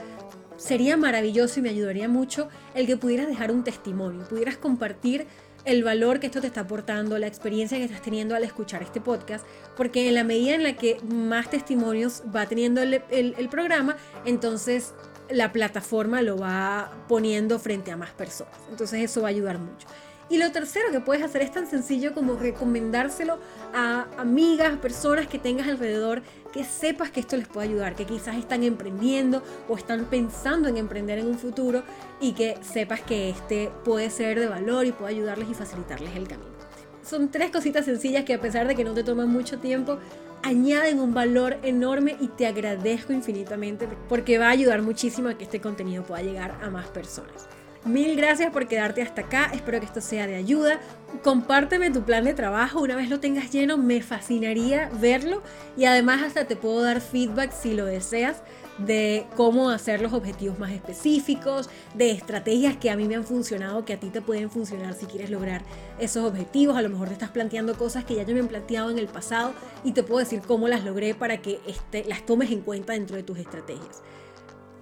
[0.58, 5.26] sería maravilloso y me ayudaría mucho el que pudieras dejar un testimonio, pudieras compartir
[5.66, 9.00] el valor que esto te está aportando, la experiencia que estás teniendo al escuchar este
[9.00, 9.44] podcast,
[9.76, 14.94] porque en la medida en la que más testimonios va teniendo el, el programa, entonces
[15.28, 18.54] la plataforma lo va poniendo frente a más personas.
[18.70, 19.86] Entonces eso va a ayudar mucho.
[20.28, 23.38] Y lo tercero que puedes hacer es tan sencillo como recomendárselo
[23.72, 26.22] a amigas, personas que tengas alrededor,
[26.52, 30.78] que sepas que esto les puede ayudar, que quizás están emprendiendo o están pensando en
[30.78, 31.84] emprender en un futuro
[32.20, 36.26] y que sepas que este puede ser de valor y puede ayudarles y facilitarles el
[36.26, 36.56] camino.
[37.04, 39.98] Son tres cositas sencillas que a pesar de que no te toman mucho tiempo,
[40.42, 45.44] añaden un valor enorme y te agradezco infinitamente porque va a ayudar muchísimo a que
[45.44, 47.46] este contenido pueda llegar a más personas.
[47.86, 50.80] Mil gracias por quedarte hasta acá, espero que esto sea de ayuda.
[51.22, 55.40] Compárteme tu plan de trabajo, una vez lo tengas lleno, me fascinaría verlo
[55.76, 58.42] y además hasta te puedo dar feedback si lo deseas
[58.78, 63.84] de cómo hacer los objetivos más específicos, de estrategias que a mí me han funcionado,
[63.84, 65.62] que a ti te pueden funcionar si quieres lograr
[66.00, 66.76] esos objetivos.
[66.76, 69.06] A lo mejor te estás planteando cosas que ya yo me he planteado en el
[69.06, 72.94] pasado y te puedo decir cómo las logré para que este, las tomes en cuenta
[72.94, 74.02] dentro de tus estrategias.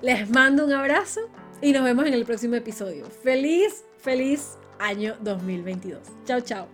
[0.00, 1.20] Les mando un abrazo
[1.64, 3.06] y nos vemos en el próximo episodio.
[3.06, 5.98] Feliz, feliz año 2022.
[6.26, 6.68] Chao, chao.